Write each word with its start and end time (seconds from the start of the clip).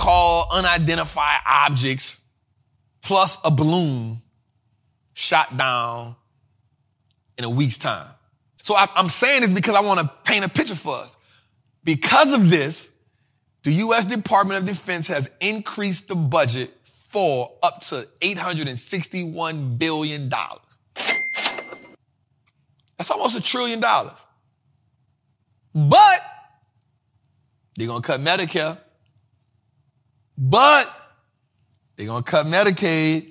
so-called 0.00 0.46
unidentified 0.52 1.38
objects 1.46 2.24
plus 3.02 3.38
a 3.44 3.50
balloon 3.50 4.20
shot 5.14 5.56
down 5.56 6.16
in 7.38 7.44
a 7.44 7.50
week's 7.50 7.78
time. 7.78 8.08
So 8.62 8.74
I, 8.74 8.88
am 8.96 9.08
saying 9.08 9.42
this 9.42 9.52
because 9.52 9.74
I 9.74 9.80
want 9.80 10.00
to 10.00 10.10
paint 10.24 10.44
a 10.44 10.48
picture 10.48 10.74
for 10.74 10.96
us. 10.96 11.16
Because 11.82 12.32
of 12.32 12.50
this, 12.50 12.92
the 13.62 13.72
U.S. 13.72 14.04
Department 14.04 14.60
of 14.60 14.66
Defense 14.66 15.06
has 15.08 15.30
increased 15.40 16.08
the 16.08 16.16
budget 16.16 16.70
for 16.84 17.52
up 17.62 17.80
to 17.86 18.06
$861 18.20 19.78
billion. 19.78 20.28
That's 22.98 23.10
almost 23.10 23.38
a 23.38 23.42
trillion 23.42 23.80
dollars. 23.80 24.26
But 25.74 26.20
they're 27.76 27.86
going 27.86 28.02
to 28.02 28.06
cut 28.06 28.20
Medicare. 28.20 28.78
But 30.40 30.90
they're 31.94 32.06
going 32.06 32.24
to 32.24 32.30
cut 32.30 32.46
Medicaid. 32.46 33.28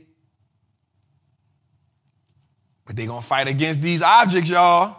But 2.86 2.96
they're 2.96 3.08
going 3.08 3.22
to 3.22 3.28
fight 3.28 3.50
against 3.50 3.82
these 3.82 4.02
objects, 4.02 4.50
y'all. 4.50 4.96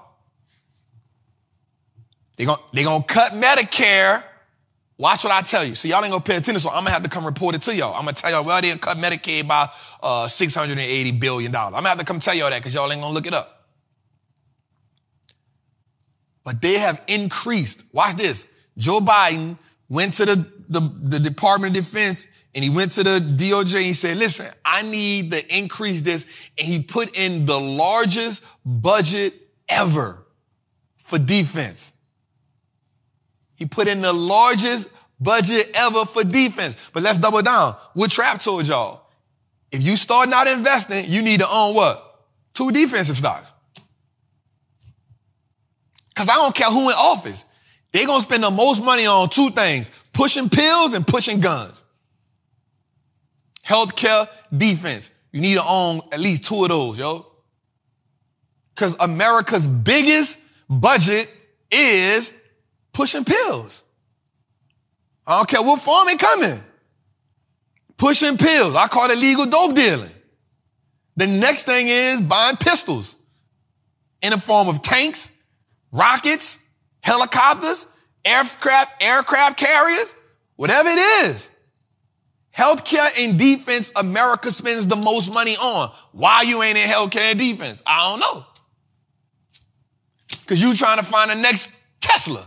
They're 2.40 2.46
going 2.46 2.58
they 2.72 2.84
gonna 2.84 3.04
cut 3.04 3.32
Medicare. 3.32 4.24
Watch 4.96 5.24
what 5.24 5.30
I 5.30 5.42
tell 5.42 5.62
you. 5.62 5.74
So 5.74 5.88
y'all 5.88 6.02
ain't 6.02 6.10
gonna 6.10 6.24
pay 6.24 6.36
attention, 6.36 6.58
so 6.58 6.70
I'm 6.70 6.84
gonna 6.84 6.92
have 6.92 7.02
to 7.02 7.10
come 7.10 7.26
report 7.26 7.54
it 7.54 7.60
to 7.62 7.76
y'all. 7.76 7.92
I'm 7.92 8.06
gonna 8.06 8.14
tell 8.14 8.30
y'all, 8.30 8.46
well, 8.46 8.58
they 8.62 8.68
didn't 8.68 8.80
cut 8.80 8.96
Medicaid 8.96 9.46
by 9.46 9.68
uh, 10.02 10.24
$680 10.24 11.20
billion. 11.20 11.54
I'm 11.54 11.70
gonna 11.72 11.86
have 11.90 11.98
to 11.98 12.04
come 12.06 12.18
tell 12.18 12.32
y'all 12.32 12.48
that 12.48 12.60
because 12.60 12.72
y'all 12.72 12.90
ain't 12.90 13.02
gonna 13.02 13.12
look 13.12 13.26
it 13.26 13.34
up. 13.34 13.68
But 16.42 16.62
they 16.62 16.78
have 16.78 17.02
increased. 17.08 17.84
Watch 17.92 18.16
this. 18.16 18.50
Joe 18.78 19.00
Biden 19.00 19.58
went 19.90 20.14
to 20.14 20.24
the, 20.24 20.36
the, 20.68 20.80
the 20.80 21.20
Department 21.20 21.76
of 21.76 21.84
Defense 21.84 22.38
and 22.54 22.64
he 22.64 22.70
went 22.70 22.92
to 22.92 23.02
the 23.02 23.18
DOJ 23.20 23.76
and 23.76 23.84
he 23.84 23.92
said, 23.92 24.16
listen, 24.16 24.46
I 24.64 24.82
need 24.82 25.32
to 25.32 25.56
increase 25.56 26.00
this. 26.00 26.26
And 26.56 26.66
he 26.66 26.82
put 26.82 27.16
in 27.16 27.44
the 27.44 27.60
largest 27.60 28.42
budget 28.64 29.34
ever 29.68 30.24
for 30.98 31.18
defense. 31.18 31.92
He 33.56 33.66
put 33.66 33.88
in 33.88 34.00
the 34.00 34.12
largest 34.12 34.88
budget 35.20 35.70
ever 35.74 36.04
for 36.06 36.24
defense. 36.24 36.76
But 36.92 37.02
let's 37.02 37.18
double 37.18 37.42
down. 37.42 37.76
What 37.94 38.10
Trap 38.10 38.40
told 38.40 38.66
y'all. 38.66 39.08
If 39.70 39.84
you 39.84 39.94
start 39.96 40.28
not 40.28 40.48
investing, 40.48 41.04
you 41.08 41.22
need 41.22 41.40
to 41.40 41.48
own 41.48 41.74
what? 41.74 42.24
Two 42.54 42.72
defensive 42.72 43.16
stocks. 43.16 43.52
Cause 46.14 46.28
I 46.28 46.34
don't 46.34 46.54
care 46.54 46.68
who 46.68 46.88
in 46.88 46.96
office. 46.96 47.44
They're 47.92 48.06
gonna 48.06 48.22
spend 48.22 48.44
the 48.44 48.50
most 48.50 48.82
money 48.84 49.06
on 49.06 49.28
two 49.28 49.50
things, 49.50 49.90
pushing 50.12 50.48
pills 50.48 50.94
and 50.94 51.06
pushing 51.06 51.40
guns. 51.40 51.84
Healthcare, 53.64 54.28
defense. 54.56 55.10
You 55.32 55.40
need 55.40 55.54
to 55.54 55.64
own 55.64 56.00
at 56.12 56.20
least 56.20 56.44
two 56.44 56.62
of 56.62 56.70
those, 56.70 56.98
yo. 56.98 57.26
Cause 58.76 58.96
America's 58.98 59.66
biggest 59.66 60.38
budget 60.68 61.28
is 61.70 62.36
pushing 62.92 63.24
pills. 63.24 63.82
I 65.26 65.38
don't 65.38 65.48
care 65.48 65.62
what 65.62 65.80
form 65.80 66.08
it 66.08 66.18
come 66.18 66.42
in. 66.42 66.58
Pushing 67.96 68.38
pills. 68.38 68.74
I 68.74 68.88
call 68.88 69.10
it 69.10 69.18
legal 69.18 69.46
dope 69.46 69.74
dealing. 69.74 70.10
The 71.16 71.26
next 71.26 71.64
thing 71.64 71.88
is 71.88 72.20
buying 72.20 72.56
pistols 72.56 73.16
in 74.22 74.30
the 74.30 74.40
form 74.40 74.68
of 74.68 74.80
tanks, 74.80 75.38
rockets, 75.92 76.69
helicopters, 77.02 77.86
aircraft, 78.24 79.02
aircraft 79.02 79.58
carriers, 79.58 80.14
whatever 80.56 80.88
it 80.88 80.98
is. 81.26 81.50
Healthcare 82.56 83.08
and 83.18 83.38
defense, 83.38 83.92
America 83.96 84.50
spends 84.50 84.86
the 84.86 84.96
most 84.96 85.32
money 85.32 85.56
on. 85.56 85.90
Why 86.12 86.42
you 86.42 86.62
ain't 86.62 86.76
in 86.76 86.88
healthcare 86.88 87.30
and 87.30 87.38
defense? 87.38 87.82
I 87.86 88.10
don't 88.10 88.20
know. 88.20 88.44
Cause 90.46 90.60
you 90.60 90.74
trying 90.74 90.98
to 90.98 91.04
find 91.04 91.30
the 91.30 91.36
next 91.36 91.76
Tesla. 92.00 92.44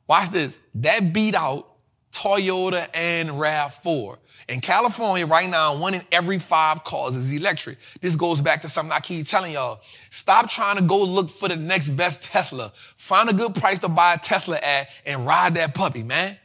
Watch 0.09 0.31
this. 0.31 0.59
That 0.77 1.13
beat 1.13 1.35
out 1.35 1.69
Toyota 2.13 2.89
and 2.95 3.31
RAV4. 3.31 4.19
In 4.49 4.61
California 4.61 5.27
right 5.27 5.49
now, 5.49 5.77
one 5.77 5.95
in 5.95 6.03
every 6.11 6.39
five 6.39 6.85
cars 6.85 7.15
is 7.15 7.33
electric. 7.33 7.79
This 8.01 8.17
goes 8.17 8.41
back 8.41 8.63
to 8.63 8.69
something 8.69 8.93
I 8.93 9.01
keep 9.01 9.27
telling 9.27 9.53
y'all. 9.53 9.81
Stop 10.11 10.51
trying 10.51 10.77
to 10.77 10.83
go 10.83 11.03
look 11.03 11.31
for 11.31 11.49
the 11.49 11.57
next 11.57 11.91
best 11.91 12.23
Tesla. 12.23 12.73
Find 12.97 13.31
a 13.31 13.33
good 13.33 13.55
price 13.55 13.79
to 13.81 13.89
buy 13.89 14.15
a 14.15 14.19
Tesla 14.19 14.59
at 14.63 14.89
and 15.07 15.25
ride 15.27 15.55
that 15.55 15.75
puppy, 15.75 16.03
man. 16.03 16.37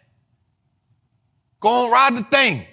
Go 1.60 1.84
and 1.84 1.92
ride 1.92 2.16
the 2.16 2.24
thing. 2.24 2.66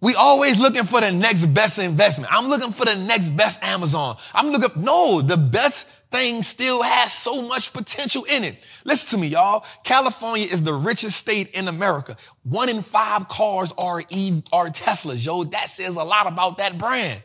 We 0.00 0.14
always 0.14 0.58
looking 0.58 0.84
for 0.84 1.00
the 1.00 1.12
next 1.12 1.46
best 1.46 1.78
investment. 1.78 2.32
I'm 2.32 2.48
looking 2.48 2.72
for 2.72 2.84
the 2.84 2.94
next 2.94 3.30
best 3.30 3.62
Amazon. 3.62 4.16
I'm 4.34 4.50
looking, 4.50 4.82
no, 4.82 5.22
the 5.22 5.36
best 5.36 5.88
thing 6.10 6.42
still 6.42 6.82
has 6.82 7.12
so 7.12 7.42
much 7.42 7.72
potential 7.72 8.24
in 8.24 8.44
it. 8.44 8.64
Listen 8.84 9.18
to 9.18 9.22
me, 9.22 9.28
y'all. 9.28 9.64
California 9.84 10.46
is 10.46 10.62
the 10.62 10.72
richest 10.74 11.16
state 11.16 11.50
in 11.54 11.68
America. 11.68 12.16
One 12.44 12.68
in 12.68 12.82
five 12.82 13.28
cars 13.28 13.72
are, 13.76 14.02
e- 14.08 14.42
are 14.52 14.68
Teslas, 14.68 15.24
yo. 15.24 15.44
That 15.44 15.68
says 15.68 15.96
a 15.96 16.04
lot 16.04 16.26
about 16.26 16.58
that 16.58 16.78
brand. 16.78 17.22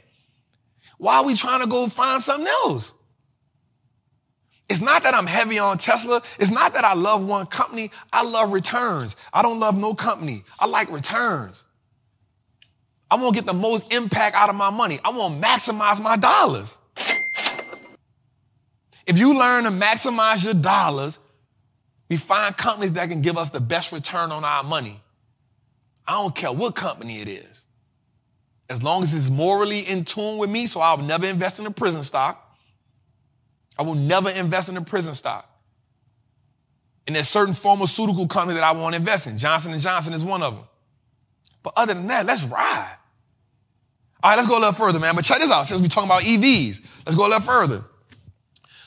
Why 0.97 1.18
are 1.18 1.25
we 1.25 1.36
trying 1.36 1.62
to 1.62 1.68
go 1.68 1.88
find 1.88 2.22
something 2.22 2.47
else? 2.47 2.94
It's 4.69 4.81
not 4.81 5.03
that 5.03 5.13
I'm 5.13 5.28
heavy 5.28 5.59
on 5.59 5.78
Tesla. 5.80 6.22
It's 6.40 6.52
not 6.52 6.75
that 6.75 6.86
I 6.86 6.94
love 6.94 7.25
one 7.25 7.46
company. 7.46 7.92
I 8.13 8.24
love 8.24 8.53
returns. 8.53 9.18
I 9.34 9.42
don't 9.42 9.59
love 9.59 9.78
no 9.78 9.94
company. 9.94 10.44
I 10.59 10.68
like 10.68 10.90
returns. 10.90 11.66
I 13.09 13.16
want 13.16 13.36
to 13.36 13.42
get 13.42 13.46
the 13.46 13.53
most 13.53 13.92
impact 13.92 14.34
out 14.34 14.50
of 14.50 14.56
my 14.56 14.69
money. 14.69 14.98
I 15.03 15.09
want 15.09 15.42
to 15.42 15.48
maximize 15.48 16.02
my 16.02 16.16
dollars. 16.16 16.78
If 19.11 19.17
you 19.17 19.38
learn 19.38 19.66
to 19.66 19.72
maximize 19.72 20.41
your 20.41 20.53
dollars, 20.53 21.19
we 22.07 22.16
find 22.16 22.55
companies 22.55 22.94
that 22.94 23.09
can 23.09 23.22
give 23.22 23.38
us 23.38 23.49
the 23.49 23.59
best 23.59 23.91
return 23.91 24.31
on 24.31 24.45
our 24.45 24.63
money. 24.63 25.01
I 26.07 26.13
don't 26.13 26.33
care 26.33 26.53
what 26.53 26.75
company 26.75 27.19
it 27.19 27.27
is. 27.27 27.66
As 28.69 28.81
long 28.81 29.03
as 29.03 29.13
it's 29.13 29.29
morally 29.29 29.79
in 29.79 30.05
tune 30.05 30.38
with 30.38 30.50
me, 30.50 30.66
so 30.66 30.79
I'll 30.79 30.97
never 30.97 31.25
invest 31.25 31.59
in 31.59 31.66
a 31.66 31.71
prison 31.71 32.03
stock. 32.03 32.57
I 33.77 33.83
will 33.83 33.95
never 33.95 34.29
invest 34.29 34.69
in 34.69 34.77
a 34.77 34.81
prison 34.81 35.13
stock. 35.13 35.45
And 37.05 37.13
there's 37.13 37.27
certain 37.27 37.53
pharmaceutical 37.53 38.29
companies 38.29 38.61
that 38.61 38.63
I 38.63 38.71
want 38.71 38.94
to 38.94 38.97
invest 39.01 39.27
in. 39.27 39.38
Johnson 39.38 39.77
& 39.79 39.81
Johnson 39.81 40.13
is 40.13 40.23
one 40.23 40.41
of 40.41 40.55
them. 40.55 40.63
But 41.63 41.73
other 41.75 41.95
than 41.95 42.07
that, 42.07 42.25
let's 42.25 42.45
ride. 42.45 42.95
All 44.23 44.31
right, 44.31 44.38
let's 44.38 44.47
go 44.47 44.57
a 44.57 44.59
little 44.59 44.71
further, 44.71 45.01
man. 45.01 45.16
But 45.17 45.25
check 45.25 45.39
this 45.39 45.51
out. 45.51 45.63
Since 45.63 45.81
we're 45.81 45.89
talking 45.89 46.07
about 46.07 46.21
EVs, 46.21 46.79
let's 47.05 47.16
go 47.17 47.27
a 47.27 47.27
little 47.27 47.41
further. 47.41 47.83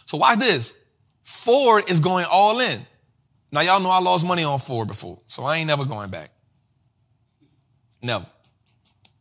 So 0.07 0.19
watch 0.19 0.39
this. 0.39 0.75
Ford 1.23 1.89
is 1.89 2.01
going 2.01 2.27
all 2.31 2.61
in. 2.61 2.87
Now 3.51 3.61
y'all 3.61 3.81
know 3.81 3.91
I 3.91 4.01
lost 4.01 4.27
money 4.27 4.45
on 4.45 4.59
Ford 4.59 4.89
before, 4.89 5.21
so 5.27 5.45
I 5.45 5.59
ain't 5.59 5.69
never 5.69 5.85
going 5.85 6.11
back. 6.11 6.31
Never. 8.03 8.27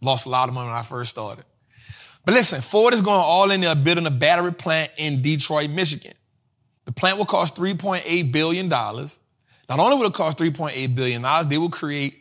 Lost 0.02 0.26
a 0.26 0.30
lot 0.30 0.50
of 0.50 0.56
money 0.56 0.68
when 0.68 0.76
I 0.76 0.82
first 0.82 1.12
started. 1.12 1.46
But 2.26 2.36
listen, 2.36 2.62
Ford 2.62 2.94
is 2.94 3.02
going 3.02 3.20
all 3.20 3.52
in 3.52 3.60
there 3.62 3.76
building 3.76 4.06
a 4.06 4.12
battery 4.12 4.54
plant 4.54 4.92
in 4.98 5.22
Detroit, 5.22 5.70
Michigan. 5.70 6.14
The 6.86 6.92
plant 6.92 7.18
will 7.18 7.26
cost 7.26 7.56
$3.8 7.56 8.32
billion. 8.32 8.68
Not 8.68 9.18
only 9.70 9.96
will 9.96 10.08
it 10.08 10.14
cost 10.14 10.38
$3.8 10.38 10.96
billion, 10.96 11.22
they 11.48 11.58
will 11.58 11.70
create 11.70 12.20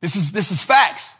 This 0.00 0.16
is, 0.16 0.32
this 0.32 0.50
is 0.50 0.62
facts. 0.62 1.16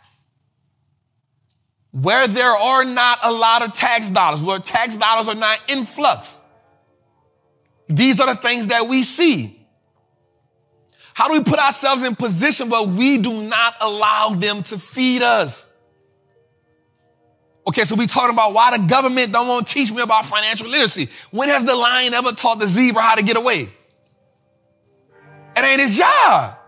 Where 1.90 2.26
there 2.26 2.50
are 2.50 2.84
not 2.84 3.20
a 3.22 3.32
lot 3.32 3.62
of 3.62 3.72
tax 3.72 4.10
dollars, 4.10 4.42
where 4.42 4.58
tax 4.58 4.98
dollars 4.98 5.28
are 5.28 5.34
not 5.34 5.58
influx, 5.68 6.40
these 7.88 8.20
are 8.20 8.34
the 8.34 8.40
things 8.40 8.66
that 8.68 8.88
we 8.88 9.02
see. 9.02 9.64
How 11.14 11.28
do 11.28 11.34
we 11.38 11.44
put 11.44 11.60
ourselves 11.60 12.02
in 12.02 12.16
position 12.16 12.68
where 12.68 12.82
we 12.82 13.18
do 13.18 13.42
not 13.42 13.76
allow 13.80 14.30
them 14.30 14.64
to 14.64 14.78
feed 14.78 15.22
us? 15.22 15.68
Okay, 17.66 17.84
so 17.84 17.94
we 17.96 18.06
talking 18.06 18.34
about 18.34 18.52
why 18.52 18.76
the 18.76 18.86
government 18.86 19.32
don't 19.32 19.48
want 19.48 19.66
to 19.66 19.72
teach 19.72 19.90
me 19.90 20.02
about 20.02 20.26
financial 20.26 20.68
literacy. 20.68 21.08
When 21.30 21.48
has 21.48 21.64
the 21.64 21.74
lion 21.74 22.12
ever 22.12 22.32
taught 22.32 22.58
the 22.58 22.66
zebra 22.66 23.00
how 23.00 23.14
to 23.14 23.22
get 23.22 23.36
away? 23.36 23.70
It 25.56 25.64
ain't 25.64 25.80
his 25.80 25.96
job. 25.96 26.58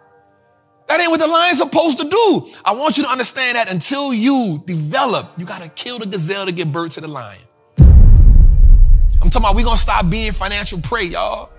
That 0.89 1.01
ain't 1.01 1.11
what 1.11 1.21
the 1.21 1.27
lion's 1.27 1.59
supposed 1.59 1.99
to 1.99 2.09
do. 2.09 2.49
I 2.65 2.73
want 2.73 2.97
you 2.97 3.03
to 3.05 3.11
understand 3.11 3.57
that 3.57 3.69
until 3.69 4.15
you 4.15 4.63
develop, 4.67 5.33
you 5.37 5.45
got 5.45 5.61
to 5.61 5.69
kill 5.69 5.99
the 5.99 6.07
gazelle 6.07 6.47
to 6.47 6.53
get 6.53 6.71
birth 6.71 6.93
to 6.93 7.01
the 7.01 7.09
lion. 7.09 7.41
I'm 7.79 9.31
talking 9.31 9.43
about 9.43 9.57
we 9.57 9.65
to 9.65 9.77
stop 9.77 10.09
being 10.09 10.33
financial 10.33 10.81
prey, 10.81 11.05
y'all. 11.05 11.51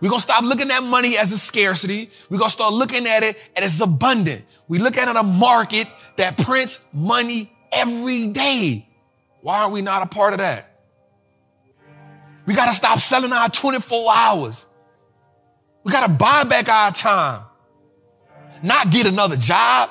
We're 0.00 0.10
to 0.10 0.20
stop 0.20 0.42
looking 0.42 0.70
at 0.70 0.82
money 0.82 1.16
as 1.18 1.30
a 1.32 1.38
scarcity. 1.38 2.10
We're 2.30 2.38
to 2.48 2.50
start 2.50 2.72
looking 2.72 3.06
at 3.06 3.22
it 3.22 3.36
as 3.56 3.80
abundant. 3.80 4.44
We 4.66 4.78
look 4.78 4.96
at 4.96 5.08
it 5.08 5.16
a 5.16 5.22
market 5.22 5.86
that 6.16 6.36
prints 6.38 6.88
money 6.92 7.52
every 7.74 8.28
day. 8.28 8.88
Why 9.40 9.58
are 9.58 9.70
we 9.70 9.82
not 9.82 10.02
a 10.02 10.06
part 10.06 10.32
of 10.32 10.38
that? 10.38 10.70
We 12.46 12.54
got 12.54 12.66
to 12.66 12.74
stop 12.74 12.98
selling 12.98 13.32
our 13.32 13.48
24 13.48 14.12
hours. 14.14 14.66
We 15.82 15.92
got 15.92 16.06
to 16.06 16.12
buy 16.12 16.44
back 16.44 16.68
our 16.68 16.92
time 16.92 17.44
not 18.64 18.90
get 18.90 19.06
another 19.06 19.36
job. 19.36 19.90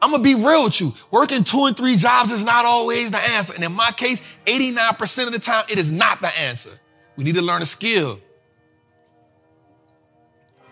I'm 0.00 0.12
gonna 0.12 0.22
be 0.22 0.36
real 0.36 0.64
with 0.64 0.80
you. 0.80 0.94
Working 1.10 1.42
two 1.42 1.64
and 1.64 1.76
three 1.76 1.96
jobs 1.96 2.30
is 2.30 2.44
not 2.44 2.64
always 2.64 3.10
the 3.10 3.18
answer. 3.18 3.52
And 3.54 3.64
in 3.64 3.72
my 3.72 3.90
case, 3.90 4.22
89% 4.46 5.26
of 5.26 5.32
the 5.32 5.40
time, 5.40 5.64
it 5.68 5.78
is 5.78 5.90
not 5.90 6.20
the 6.20 6.28
answer. 6.38 6.70
We 7.16 7.24
need 7.24 7.34
to 7.34 7.42
learn 7.42 7.62
a 7.62 7.66
skill. 7.66 8.20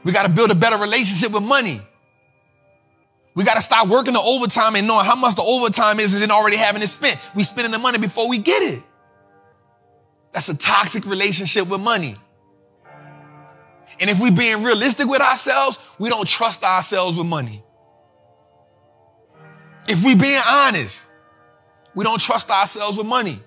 We 0.05 0.13
gotta 0.13 0.29
build 0.29 0.53
a 0.53 0.55
better 0.55 0.77
relationship 0.77 1.33
with 1.33 1.43
money. 1.43 1.81
We 3.37 3.45
gotta 3.45 3.61
stop 3.61 3.89
working 3.89 4.15
the 4.15 4.21
overtime 4.21 4.77
and 4.77 4.89
knowing 4.89 5.05
how 5.05 5.15
much 5.15 5.35
the 5.35 5.43
overtime 5.43 6.01
is 6.01 6.15
and 6.15 6.23
then 6.23 6.31
already 6.31 6.57
having 6.57 6.81
it 6.81 6.87
spent. 6.87 7.21
We 7.35 7.43
spending 7.45 7.71
the 7.71 7.79
money 7.79 7.99
before 7.99 8.29
we 8.29 8.39
get 8.39 8.63
it. 8.63 8.83
That's 10.33 10.49
a 10.49 10.57
toxic 10.57 11.05
relationship 11.05 11.69
with 11.69 11.83
money. 11.83 12.17
And 14.01 14.09
if 14.09 14.19
we're 14.19 14.31
being 14.31 14.63
realistic 14.63 15.07
with 15.07 15.21
ourselves, 15.21 15.79
we 15.99 16.09
don't 16.09 16.27
trust 16.27 16.65
ourselves 16.65 17.19
with 17.19 17.27
money. 17.27 17.63
If 19.87 20.03
we 20.03 20.15
being 20.15 20.41
honest, 20.47 21.07
we 21.95 22.05
don't 22.05 22.21
trust 22.21 22.51
ourselves 22.51 22.97
with 22.97 23.07
money. 23.07 23.39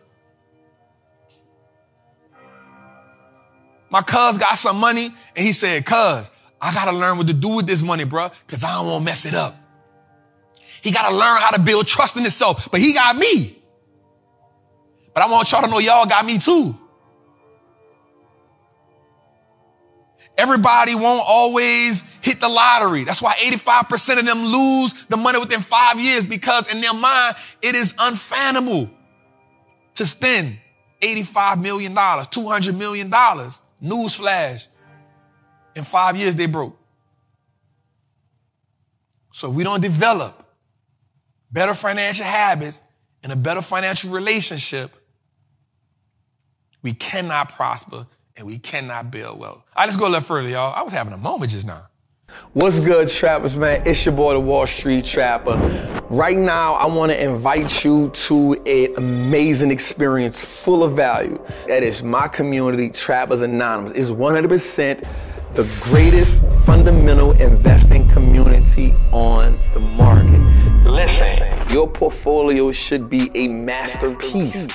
My 3.90 4.04
cuz 4.04 4.38
got 4.38 4.56
some 4.56 4.78
money 4.78 5.10
and 5.36 5.46
he 5.46 5.52
said, 5.52 5.84
cuz, 5.84 6.30
I 6.62 6.74
gotta 6.76 6.96
learn 6.96 7.18
what 7.18 7.26
to 7.26 7.34
do 7.34 7.50
with 7.50 7.66
this 7.66 7.82
money, 7.82 8.04
bro, 8.04 8.30
because 8.46 8.64
I 8.64 8.76
don't 8.76 8.86
want 8.86 9.00
to 9.00 9.06
mess 9.06 9.26
it 9.26 9.34
up. 9.34 9.56
He 10.82 10.92
gotta 10.92 11.16
learn 11.16 11.42
how 11.42 11.52
to 11.52 11.60
build 11.60 11.88
trust 11.88 12.16
in 12.16 12.24
himself, 12.24 12.70
but 12.72 12.80
he 12.80 12.94
got 12.94 13.16
me. 13.16 13.56
But 15.14 15.24
I 15.24 15.32
want 15.32 15.52
y'all 15.52 15.62
to 15.62 15.68
know 15.68 15.80
y'all 15.80 16.06
got 16.06 16.26
me 16.26 16.38
too. 16.38 16.78
Everybody 20.38 20.96
won't 20.96 21.24
always 21.28 22.02
hit 22.22 22.40
the 22.40 22.48
lottery. 22.48 23.04
That's 23.04 23.22
why 23.22 23.34
85% 23.34 24.20
of 24.20 24.26
them 24.26 24.46
lose 24.46 24.94
the 25.10 25.18
money 25.18 25.38
within 25.38 25.60
five 25.60 26.00
years 26.00 26.26
because 26.26 26.72
in 26.72 26.80
their 26.80 26.94
mind, 26.94 27.36
it 27.62 27.76
is 27.76 27.94
unfathomable 28.00 28.90
to 29.96 30.06
spend 30.06 30.58
$85 31.02 31.62
million, 31.62 31.94
$200 31.94 32.76
million. 32.78 33.12
Newsflash. 33.12 34.68
In 35.76 35.84
five 35.84 36.16
years, 36.16 36.36
they 36.36 36.46
broke. 36.46 36.78
So 39.32 39.50
we 39.50 39.64
don't 39.64 39.82
develop 39.82 40.39
better 41.52 41.74
financial 41.74 42.26
habits 42.26 42.82
and 43.24 43.32
a 43.32 43.36
better 43.36 43.62
financial 43.62 44.12
relationship, 44.12 44.92
we 46.82 46.94
cannot 46.94 47.50
prosper 47.50 48.08
and 48.38 48.48
we 48.48 48.58
cannot 48.58 49.12
build 49.12 49.40
wealth. 49.40 49.64
I 49.76 49.86
just 49.86 50.00
go 50.00 50.06
a 50.06 50.10
little 50.10 50.22
further, 50.22 50.50
y'all. 50.50 50.74
I 50.74 50.84
was 50.84 50.94
having 50.94 51.14
a 51.14 51.18
moment 51.18 51.52
just 51.52 51.68
now. 51.68 51.88
What's 52.54 52.80
good, 52.80 53.10
trappers, 53.10 53.58
man? 53.58 53.86
It's 53.86 54.06
your 54.06 54.16
boy, 54.16 54.34
the 54.34 54.40
Wall 54.40 54.66
Street 54.66 55.04
Trapper. 55.06 55.58
Right 56.10 56.38
now, 56.38 56.76
I 56.76 56.88
want 56.88 57.12
to 57.12 57.22
invite 57.22 57.84
you 57.84 58.10
to 58.10 58.54
an 58.66 58.96
amazing 58.98 59.72
experience 59.72 60.40
full 60.40 60.84
of 60.84 60.96
value. 60.96 61.44
That 61.68 61.84
is 61.84 62.02
my 62.02 62.28
community, 62.28 62.90
Trappers 62.90 63.42
Anonymous. 63.42 63.92
It's 63.94 64.10
100% 64.10 65.08
the 65.56 65.64
greatest 65.82 66.40
fundamental 66.66 67.32
investing 67.32 68.08
community 68.10 68.94
on 69.12 69.58
the 69.74 69.80
market. 69.80 70.40
Listen, 70.86 71.39
your 71.70 71.88
portfolio 71.88 72.72
should 72.72 73.10
be 73.10 73.30
a 73.36 73.48
masterpiece. 73.48 74.68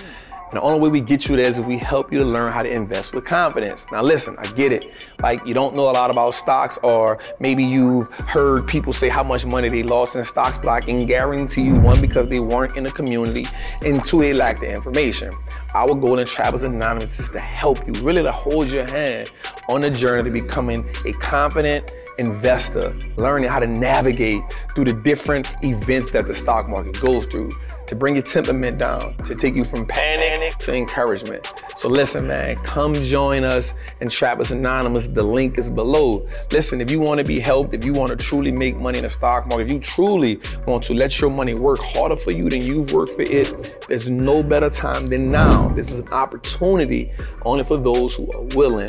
And 0.50 0.60
the 0.60 0.62
only 0.62 0.78
way 0.78 0.88
we 0.88 1.00
get 1.00 1.28
you 1.28 1.34
there 1.34 1.46
is 1.46 1.58
if 1.58 1.66
we 1.66 1.76
help 1.76 2.12
you 2.12 2.20
to 2.20 2.24
learn 2.24 2.52
how 2.52 2.62
to 2.62 2.70
invest 2.70 3.12
with 3.12 3.24
confidence. 3.24 3.84
Now, 3.90 4.02
listen, 4.02 4.36
I 4.38 4.44
get 4.52 4.70
it. 4.70 4.84
Like, 5.20 5.44
you 5.44 5.52
don't 5.52 5.74
know 5.74 5.90
a 5.90 5.92
lot 5.92 6.12
about 6.12 6.36
stocks, 6.36 6.78
or 6.84 7.18
maybe 7.40 7.64
you've 7.64 8.08
heard 8.12 8.68
people 8.68 8.92
say 8.92 9.08
how 9.08 9.24
much 9.24 9.44
money 9.44 9.68
they 9.68 9.82
lost 9.82 10.14
in 10.14 10.24
stocks, 10.24 10.56
but 10.56 10.68
I 10.68 10.80
can 10.80 11.04
guarantee 11.06 11.62
you 11.62 11.74
one, 11.80 12.00
because 12.00 12.28
they 12.28 12.38
weren't 12.38 12.76
in 12.76 12.84
the 12.84 12.92
community, 12.92 13.46
and 13.84 14.00
two, 14.04 14.20
they 14.20 14.32
lack 14.32 14.60
the 14.60 14.72
information. 14.72 15.32
Our 15.74 15.92
goal 15.96 16.20
in 16.20 16.26
Trappers 16.28 16.62
Anonymous 16.62 17.18
is 17.18 17.30
to 17.30 17.40
help 17.40 17.84
you, 17.88 17.92
really 18.04 18.22
to 18.22 18.30
hold 18.30 18.70
your 18.70 18.88
hand 18.88 19.32
on 19.68 19.80
the 19.80 19.90
journey 19.90 20.22
to 20.22 20.30
becoming 20.30 20.88
a 21.04 21.12
confident, 21.14 21.92
investor, 22.18 22.96
learning 23.16 23.48
how 23.48 23.58
to 23.58 23.66
navigate 23.66 24.42
through 24.74 24.84
the 24.84 24.92
different 24.92 25.54
events 25.62 26.10
that 26.12 26.26
the 26.26 26.34
stock 26.34 26.68
market 26.68 27.00
goes 27.00 27.26
through, 27.26 27.50
to 27.86 27.94
bring 27.94 28.14
your 28.14 28.22
temperament 28.22 28.78
down, 28.78 29.16
to 29.24 29.34
take 29.34 29.54
you 29.54 29.64
from 29.64 29.86
panic 29.86 30.56
to 30.58 30.74
encouragement. 30.74 31.52
So 31.76 31.88
listen, 31.88 32.26
man, 32.26 32.56
come 32.56 32.94
join 32.94 33.44
us 33.44 33.74
in 34.00 34.08
Trappers 34.08 34.50
Anonymous. 34.50 35.08
The 35.08 35.22
link 35.22 35.58
is 35.58 35.70
below. 35.70 36.26
Listen, 36.50 36.80
if 36.80 36.90
you 36.90 37.00
want 37.00 37.18
to 37.18 37.24
be 37.24 37.40
helped, 37.40 37.74
if 37.74 37.84
you 37.84 37.92
want 37.92 38.10
to 38.10 38.16
truly 38.16 38.52
make 38.52 38.76
money 38.76 38.98
in 38.98 39.04
the 39.04 39.10
stock 39.10 39.46
market, 39.46 39.64
if 39.64 39.68
you 39.68 39.80
truly 39.80 40.40
want 40.66 40.82
to 40.84 40.94
let 40.94 41.20
your 41.20 41.30
money 41.30 41.54
work 41.54 41.80
harder 41.80 42.16
for 42.16 42.30
you 42.30 42.48
than 42.48 42.62
you've 42.62 42.92
worked 42.92 43.12
for 43.12 43.22
it, 43.22 43.84
there's 43.88 44.08
no 44.08 44.42
better 44.42 44.70
time 44.70 45.08
than 45.08 45.30
now. 45.30 45.68
This 45.68 45.90
is 45.90 46.00
an 46.00 46.08
opportunity 46.08 47.12
only 47.42 47.64
for 47.64 47.76
those 47.76 48.14
who 48.14 48.30
are 48.32 48.42
willing 48.56 48.88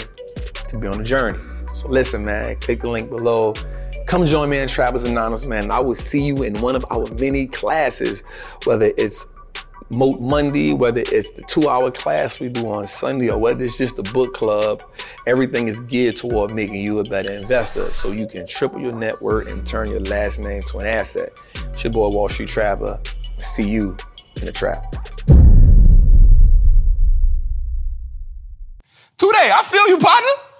to 0.69 0.77
be 0.77 0.87
on 0.87 1.01
a 1.01 1.03
journey. 1.03 1.39
So 1.75 1.89
listen, 1.89 2.23
man, 2.23 2.55
click 2.61 2.81
the 2.81 2.89
link 2.89 3.09
below. 3.09 3.53
Come 4.07 4.25
join 4.25 4.49
me 4.49 4.59
in 4.59 4.69
Trappers 4.69 5.03
Anonymous, 5.03 5.45
man. 5.45 5.69
I 5.71 5.81
will 5.81 5.93
see 5.93 6.23
you 6.23 6.41
in 6.41 6.61
one 6.61 6.73
of 6.73 6.85
our 6.89 7.05
many 7.15 7.47
classes, 7.47 8.23
whether 8.63 8.93
it's 8.97 9.25
Moat 9.89 10.21
Monday, 10.21 10.71
whether 10.71 11.01
it's 11.01 11.29
the 11.33 11.41
two 11.49 11.67
hour 11.67 11.91
class 11.91 12.39
we 12.39 12.47
do 12.47 12.71
on 12.71 12.87
Sunday, 12.87 13.29
or 13.29 13.37
whether 13.37 13.61
it's 13.65 13.77
just 13.77 13.99
a 13.99 14.03
book 14.03 14.33
club, 14.33 14.83
everything 15.27 15.67
is 15.67 15.81
geared 15.81 16.15
toward 16.15 16.55
making 16.55 16.75
you 16.75 16.99
a 16.99 17.03
better 17.03 17.33
investor 17.33 17.81
so 17.81 18.09
you 18.09 18.25
can 18.25 18.47
triple 18.47 18.79
your 18.79 18.93
net 18.93 19.21
worth 19.21 19.51
and 19.51 19.67
turn 19.67 19.89
your 19.89 19.99
last 19.99 20.39
name 20.39 20.61
to 20.61 20.77
an 20.77 20.87
asset. 20.87 21.43
It's 21.55 21.83
your 21.83 21.91
boy, 21.91 22.07
Wall 22.07 22.29
Street 22.29 22.47
Trapper. 22.47 23.01
See 23.39 23.69
you 23.69 23.97
in 24.37 24.45
the 24.45 24.53
trap. 24.53 24.95
Today, 29.17 29.51
I 29.53 29.61
feel 29.65 29.89
you, 29.89 29.97
partner. 29.97 30.54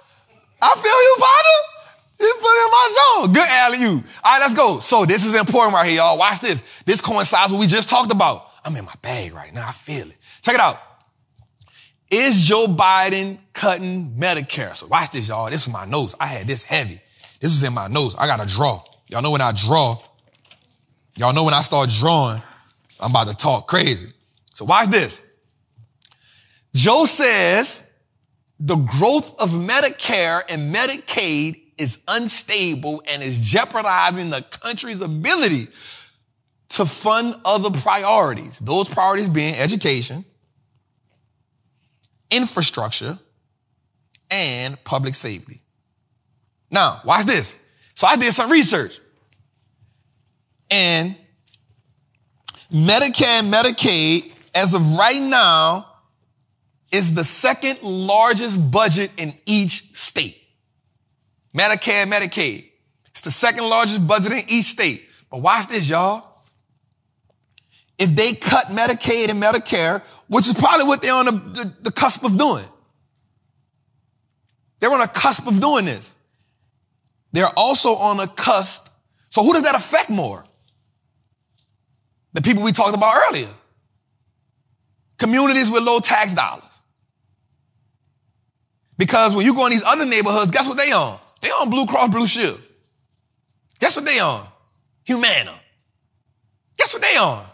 I 0.62 0.74
feel 0.74 1.02
you, 1.02 1.16
partner. 1.18 1.76
You 2.18 2.34
put 2.40 2.64
in 2.64 2.70
my 2.70 2.96
zone. 2.96 3.32
Good 3.32 3.48
alley 3.48 3.78
you. 3.78 4.04
All 4.24 4.32
right, 4.32 4.40
let's 4.40 4.54
go. 4.54 4.80
So 4.80 5.04
this 5.04 5.24
is 5.24 5.34
important 5.34 5.74
right 5.74 5.86
here, 5.86 5.98
y'all. 5.98 6.16
Watch 6.16 6.40
this. 6.40 6.62
This 6.86 7.00
coincides 7.00 7.52
what 7.52 7.60
we 7.60 7.66
just 7.66 7.88
talked 7.88 8.10
about. 8.10 8.50
I'm 8.64 8.74
in 8.76 8.84
my 8.84 8.94
bag 9.02 9.34
right 9.34 9.52
now. 9.52 9.68
I 9.68 9.72
feel 9.72 10.08
it. 10.08 10.16
Check 10.42 10.54
it 10.54 10.60
out. 10.60 10.78
Is 12.10 12.40
Joe 12.42 12.66
Biden 12.66 13.38
cutting 13.52 14.14
Medicare? 14.16 14.74
So 14.76 14.86
watch 14.86 15.10
this, 15.10 15.28
y'all. 15.28 15.50
This 15.50 15.66
is 15.66 15.72
my 15.72 15.84
nose. 15.84 16.14
I 16.18 16.26
had 16.26 16.46
this 16.46 16.62
heavy. 16.62 17.00
This 17.40 17.50
was 17.50 17.64
in 17.64 17.74
my 17.74 17.88
nose. 17.88 18.14
I 18.16 18.26
got 18.26 18.40
to 18.40 18.46
draw. 18.46 18.82
Y'all 19.08 19.22
know 19.22 19.30
when 19.30 19.40
I 19.40 19.52
draw, 19.52 19.98
y'all 21.16 21.32
know 21.32 21.44
when 21.44 21.54
I 21.54 21.62
start 21.62 21.90
drawing, 21.90 22.42
I'm 23.00 23.10
about 23.10 23.28
to 23.28 23.36
talk 23.36 23.68
crazy. 23.68 24.08
So 24.52 24.64
watch 24.64 24.88
this. 24.88 25.24
Joe 26.74 27.04
says 27.04 27.85
the 28.58 28.76
growth 28.76 29.38
of 29.38 29.50
Medicare 29.50 30.42
and 30.48 30.74
Medicaid 30.74 31.60
is 31.76 32.02
unstable 32.08 33.02
and 33.06 33.22
is 33.22 33.38
jeopardizing 33.40 34.30
the 34.30 34.42
country's 34.42 35.02
ability 35.02 35.68
to 36.70 36.86
fund 36.86 37.34
other 37.44 37.70
priorities. 37.70 38.58
Those 38.58 38.88
priorities 38.88 39.28
being 39.28 39.54
education, 39.54 40.24
infrastructure, 42.30 43.18
and 44.30 44.82
public 44.84 45.14
safety. 45.14 45.60
Now, 46.70 47.00
watch 47.04 47.26
this. 47.26 47.62
So 47.94 48.06
I 48.06 48.16
did 48.16 48.32
some 48.32 48.50
research. 48.50 49.00
And 50.70 51.16
Medicare 52.72 53.40
and 53.40 53.52
Medicaid, 53.52 54.32
as 54.54 54.74
of 54.74 54.96
right 54.96 55.20
now, 55.20 55.86
is 56.96 57.12
the 57.12 57.24
second 57.24 57.82
largest 57.82 58.70
budget 58.70 59.10
in 59.18 59.34
each 59.44 59.94
state. 59.94 60.38
Medicare 61.54 62.06
Medicaid. 62.10 62.70
It's 63.08 63.20
the 63.20 63.30
second 63.30 63.68
largest 63.68 64.06
budget 64.06 64.32
in 64.32 64.44
each 64.48 64.64
state. 64.64 65.06
But 65.30 65.42
watch 65.42 65.66
this, 65.68 65.86
y'all. 65.88 66.26
If 67.98 68.16
they 68.16 68.32
cut 68.32 68.66
Medicaid 68.68 69.28
and 69.28 69.42
Medicare, 69.42 70.02
which 70.28 70.46
is 70.46 70.54
probably 70.54 70.86
what 70.86 71.02
they're 71.02 71.14
on 71.14 71.26
the, 71.26 71.32
the, 71.32 71.74
the 71.82 71.92
cusp 71.92 72.24
of 72.24 72.38
doing. 72.38 72.64
They're 74.78 74.90
on 74.90 75.02
a 75.02 75.08
cusp 75.08 75.46
of 75.46 75.60
doing 75.60 75.84
this. 75.84 76.14
They're 77.32 77.52
also 77.56 77.94
on 77.96 78.20
a 78.20 78.26
cusp. 78.26 78.88
So 79.28 79.42
who 79.42 79.52
does 79.52 79.64
that 79.64 79.74
affect 79.74 80.08
more? 80.08 80.44
The 82.32 82.40
people 82.40 82.62
we 82.62 82.72
talked 82.72 82.96
about 82.96 83.14
earlier. 83.28 83.48
Communities 85.18 85.70
with 85.70 85.82
low 85.82 86.00
tax 86.00 86.34
dollars. 86.34 86.65
Because 88.98 89.34
when 89.34 89.44
you 89.44 89.54
go 89.54 89.66
in 89.66 89.72
these 89.72 89.84
other 89.84 90.06
neighborhoods, 90.06 90.50
guess 90.50 90.66
what 90.66 90.76
they 90.76 90.92
on? 90.92 91.18
They 91.42 91.50
on 91.50 91.70
Blue 91.70 91.86
Cross 91.86 92.10
Blue 92.10 92.26
Shield. 92.26 92.60
Guess 93.80 93.96
what 93.96 94.04
they 94.04 94.18
on? 94.18 94.46
Humana. 95.04 95.52
Guess 96.78 96.94
what 96.94 97.02
they 97.02 97.16
on? 97.16 97.44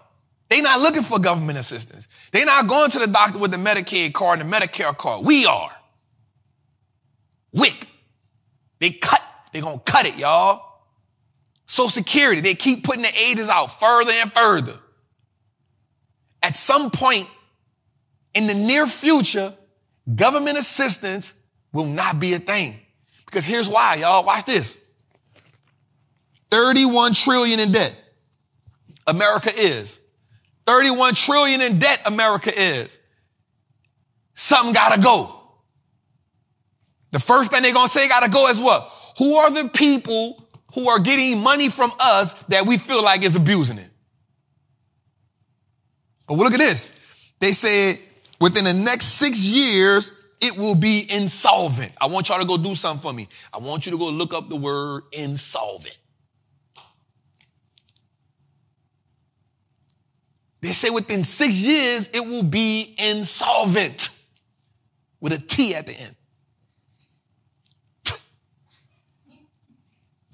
They 0.48 0.60
not 0.60 0.80
looking 0.80 1.02
for 1.02 1.18
government 1.18 1.58
assistance. 1.58 2.08
They 2.30 2.44
not 2.44 2.66
going 2.66 2.90
to 2.90 2.98
the 2.98 3.06
doctor 3.06 3.38
with 3.38 3.50
the 3.50 3.56
Medicaid 3.56 4.12
card 4.12 4.40
and 4.40 4.52
the 4.52 4.56
Medicare 4.56 4.96
card. 4.96 5.24
We 5.24 5.46
are. 5.46 5.72
WIC. 7.52 7.88
They 8.80 8.90
cut, 8.90 9.22
they 9.52 9.60
gonna 9.60 9.78
cut 9.78 10.06
it, 10.06 10.16
y'all. 10.16 10.62
Social 11.66 11.88
Security, 11.88 12.40
they 12.40 12.54
keep 12.54 12.84
putting 12.84 13.02
the 13.02 13.12
ages 13.16 13.48
out 13.48 13.78
further 13.78 14.12
and 14.12 14.30
further. 14.32 14.78
At 16.42 16.56
some 16.56 16.90
point 16.90 17.28
in 18.34 18.46
the 18.46 18.54
near 18.54 18.86
future, 18.86 19.54
government 20.14 20.58
assistance 20.58 21.34
will 21.72 21.86
not 21.86 22.20
be 22.20 22.34
a 22.34 22.38
thing. 22.38 22.78
Because 23.26 23.44
here's 23.44 23.68
why, 23.68 23.96
y'all. 23.96 24.24
Watch 24.24 24.44
this. 24.44 24.84
31 26.50 27.14
trillion 27.14 27.60
in 27.60 27.72
debt. 27.72 27.98
America 29.06 29.50
is. 29.54 30.00
31 30.66 31.14
trillion 31.14 31.60
in 31.60 31.78
debt 31.78 32.02
America 32.06 32.52
is. 32.54 32.98
Something 34.34 34.72
gotta 34.72 35.00
go. 35.00 35.40
The 37.10 37.20
first 37.20 37.50
thing 37.50 37.62
they're 37.62 37.74
gonna 37.74 37.88
say 37.88 38.08
gotta 38.08 38.30
go 38.30 38.48
is 38.48 38.60
what? 38.60 38.90
Who 39.18 39.34
are 39.34 39.50
the 39.50 39.68
people 39.68 40.48
who 40.74 40.88
are 40.88 40.98
getting 40.98 41.40
money 41.40 41.68
from 41.68 41.92
us 42.00 42.32
that 42.44 42.66
we 42.66 42.78
feel 42.78 43.02
like 43.02 43.22
is 43.22 43.36
abusing 43.36 43.78
it? 43.78 43.90
But 46.26 46.34
look 46.34 46.54
at 46.54 46.58
this. 46.58 46.94
They 47.40 47.52
said 47.52 47.98
within 48.42 48.64
the 48.64 48.74
next 48.74 49.04
six 49.04 49.44
years, 49.44 50.18
it 50.40 50.58
will 50.58 50.74
be 50.74 51.06
insolvent. 51.08 51.92
I 52.00 52.06
want 52.06 52.28
y'all 52.28 52.40
to 52.40 52.44
go 52.44 52.56
do 52.56 52.74
something 52.74 53.00
for 53.00 53.12
me. 53.12 53.28
I 53.52 53.58
want 53.58 53.86
you 53.86 53.92
to 53.92 53.98
go 53.98 54.08
look 54.08 54.34
up 54.34 54.48
the 54.48 54.56
word 54.56 55.04
insolvent. 55.12 55.96
They 60.60 60.72
say 60.72 60.90
within 60.90 61.22
six 61.22 61.54
years, 61.54 62.08
it 62.12 62.26
will 62.26 62.42
be 62.42 62.96
insolvent 62.98 64.08
with 65.20 65.32
a 65.32 65.38
T 65.38 65.76
at 65.76 65.86
the 65.86 65.92
end. 65.92 66.16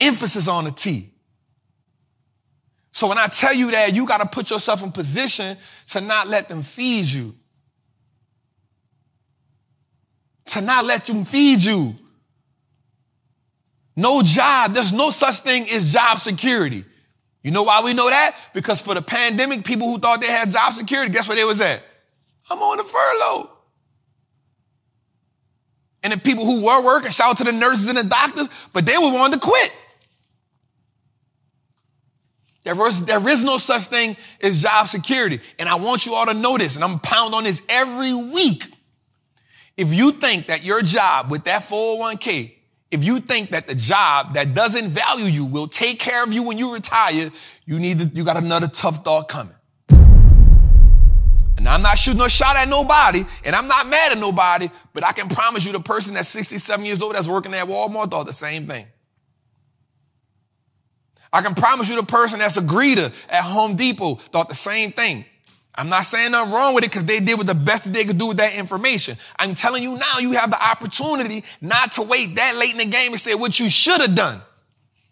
Emphasis 0.01 0.49
on 0.49 0.65
the 0.65 0.71
T. 0.71 1.13
So 2.93 3.07
when 3.09 3.19
I 3.19 3.27
tell 3.27 3.53
you 3.53 3.71
that, 3.73 3.95
you 3.95 4.07
got 4.07 4.23
to 4.23 4.27
put 4.27 4.49
yourself 4.49 4.83
in 4.83 4.93
position 4.93 5.59
to 5.89 6.01
not 6.01 6.27
let 6.27 6.49
them 6.49 6.63
feed 6.63 7.05
you. 7.05 7.35
To 10.49 10.61
not 10.61 10.85
let 10.85 11.05
them 11.05 11.25
feed 11.25 11.63
you. 11.63 11.95
No 13.97 14.23
job. 14.23 14.73
There's 14.73 14.93
no 14.93 15.11
such 15.11 15.41
thing 15.41 15.69
as 15.71 15.93
job 15.93 16.19
security. 16.19 16.85
You 17.43 17.51
know 17.51 17.65
why 17.65 17.83
we 17.83 17.95
know 17.95 18.09
that? 18.09 18.35
Because 18.55 18.81
for 18.81 18.95
the 18.95 19.03
pandemic, 19.03 19.65
people 19.65 19.89
who 19.89 19.99
thought 19.99 20.21
they 20.21 20.27
had 20.27 20.51
job 20.51 20.73
security, 20.73 21.13
guess 21.13 21.29
where 21.29 21.37
they 21.37 21.45
was 21.45 21.61
at? 21.61 21.81
I'm 22.51 22.59
on 22.59 22.81
a 22.81 22.85
furlough. 22.85 23.51
And 26.03 26.13
the 26.13 26.19
people 26.19 26.45
who 26.45 26.65
were 26.65 26.83
working, 26.83 27.11
shout 27.11 27.31
out 27.31 27.39
to 27.39 27.45
the 27.45 27.53
nurses 27.53 27.89
and 27.89 27.99
the 27.99 28.05
doctors, 28.05 28.49
but 28.73 28.87
they 28.87 28.97
were 28.97 29.13
wanting 29.13 29.41
to 29.41 29.47
quit. 29.47 29.73
There, 32.65 32.75
was, 32.75 33.05
there 33.05 33.27
is 33.29 33.45
no 33.45 33.57
such 33.59 33.85
thing 33.85 34.17
as 34.43 34.63
job 34.63 34.87
security. 34.87 35.41
And 35.59 35.69
I 35.69 35.75
want 35.77 36.07
you 36.07 36.15
all 36.15 36.27
to 36.27 36.35
know 36.35 36.57
this, 36.57 36.77
and 36.77 36.85
I'm 36.85 36.99
pound 37.01 37.35
on 37.35 37.45
this 37.45 37.63
every 37.69 38.15
week. 38.15 38.65
If 39.79 39.95
you 39.95 40.13
think 40.13 40.49
that 40.49 40.63
your 40.65 40.83
job 40.83 41.31
with 41.31 41.45
that 41.45 41.63
401k 41.63 42.59
if 42.91 43.05
you 43.05 43.21
think 43.21 43.51
that 43.51 43.69
the 43.69 43.75
job 43.75 44.35
that 44.35 44.55
doesn't 44.55 44.89
value 44.89 45.27
you 45.27 45.45
will 45.45 45.69
take 45.69 45.99
care 45.99 46.25
of 46.25 46.33
you 46.33 46.43
when 46.43 46.57
you 46.57 46.73
retire, 46.73 47.31
you 47.67 47.79
need 47.79 47.99
to, 47.99 48.07
you 48.07 48.25
got 48.25 48.39
another 48.39 48.69
tough 48.69 49.05
thought 49.05 49.29
coming. 49.29 49.55
And 49.91 51.69
I'm 51.69 51.83
not 51.83 51.99
shooting 51.99 52.23
a 52.23 52.29
shot 52.31 52.57
at 52.57 52.69
nobody, 52.69 53.25
and 53.45 53.55
I'm 53.55 53.69
not 53.69 53.89
mad 53.89 54.13
at 54.13 54.19
nobody, 54.19 54.71
but 54.95 55.05
I 55.05 55.13
can 55.13 55.29
promise 55.29 55.67
you 55.67 55.73
the 55.73 55.81
person 55.81 56.15
that's 56.15 56.29
67 56.29 56.85
years 56.85 57.03
old 57.03 57.15
that's 57.15 57.29
working 57.29 57.53
at 57.53 57.67
Walmart 57.67 58.11
thought 58.11 58.27
the 58.27 58.33
same 58.33 58.67
thing. 58.67 58.87
I 61.31 61.43
can 61.43 61.55
promise 61.55 61.91
you 61.91 61.97
the 61.97 62.07
person 62.07 62.39
that's 62.39 62.57
a 62.57 62.63
greeter 62.63 63.13
at 63.29 63.43
Home 63.43 63.77
Depot 63.77 64.15
thought 64.15 64.49
the 64.49 64.55
same 64.55 64.93
thing. 64.93 65.27
I'm 65.79 65.89
not 65.89 66.05
saying 66.05 66.33
nothing 66.33 66.53
wrong 66.53 66.75
with 66.75 66.83
it 66.83 66.91
because 66.91 67.05
they 67.05 67.21
did 67.21 67.39
what 67.39 67.47
the 67.47 67.55
best 67.55 67.85
that 67.85 67.93
they 67.93 68.05
could 68.05 68.19
do 68.19 68.27
with 68.27 68.39
that 68.39 68.53
information. 68.55 69.17
I'm 69.39 69.55
telling 69.55 69.81
you 69.81 69.97
now, 69.97 70.19
you 70.19 70.33
have 70.33 70.51
the 70.51 70.61
opportunity 70.61 71.45
not 71.61 71.93
to 71.93 72.03
wait 72.03 72.35
that 72.35 72.57
late 72.57 72.73
in 72.73 72.79
the 72.79 72.87
game 72.87 73.13
and 73.13 73.21
say 73.21 73.37
what 73.37 73.61
you 73.61 73.69
should 73.69 74.01
have 74.01 74.17
done 74.17 74.43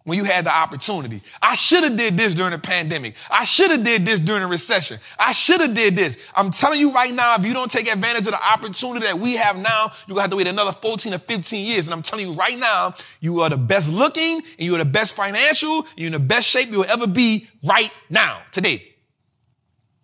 when 0.02 0.18
you 0.18 0.25
had 0.25 0.44
the 0.44 0.52
opportunity. 0.52 1.23
I 1.40 1.54
should 1.54 1.85
have 1.85 1.96
did 1.96 2.18
this 2.18 2.35
during 2.35 2.50
the 2.50 2.58
pandemic. 2.58 3.14
I 3.30 3.44
should 3.44 3.70
have 3.70 3.85
did 3.85 4.04
this 4.04 4.18
during 4.18 4.42
the 4.42 4.49
recession. 4.49 4.99
I 5.20 5.30
should 5.30 5.61
have 5.61 5.73
did 5.73 5.94
this. 5.94 6.18
I'm 6.35 6.50
telling 6.50 6.80
you 6.80 6.92
right 6.92 7.14
now, 7.14 7.37
if 7.37 7.46
you 7.46 7.52
don't 7.52 7.70
take 7.70 7.88
advantage 7.88 8.26
of 8.26 8.32
the 8.32 8.52
opportunity 8.52 9.06
that 9.06 9.20
we 9.20 9.37
have 9.37 9.56
now, 9.56 9.92
you're 10.08 10.16
gonna 10.16 10.23
have 10.23 10.30
to 10.30 10.37
wait 10.37 10.49
another 10.49 10.73
14 10.73 11.14
or 11.14 11.18
15 11.18 11.64
years. 11.64 11.87
And 11.87 11.94
I'm 11.94 12.02
telling 12.02 12.26
you 12.26 12.35
right 12.35 12.58
now, 12.58 12.96
you 13.20 13.40
are 13.42 13.50
the 13.50 13.56
best 13.56 13.92
looking 13.92 14.38
and 14.38 14.66
you 14.66 14.75
are 14.75 14.78
the 14.78 14.85
best 14.85 15.14
financial, 15.14 15.87
you're 15.96 16.08
in 16.08 16.12
the 16.12 16.18
best 16.18 16.49
shape 16.49 16.70
you 16.70 16.78
will 16.78 16.90
ever 16.90 17.06
be 17.06 17.46
right 17.62 17.92
now, 18.11 18.42
today. 18.50 18.94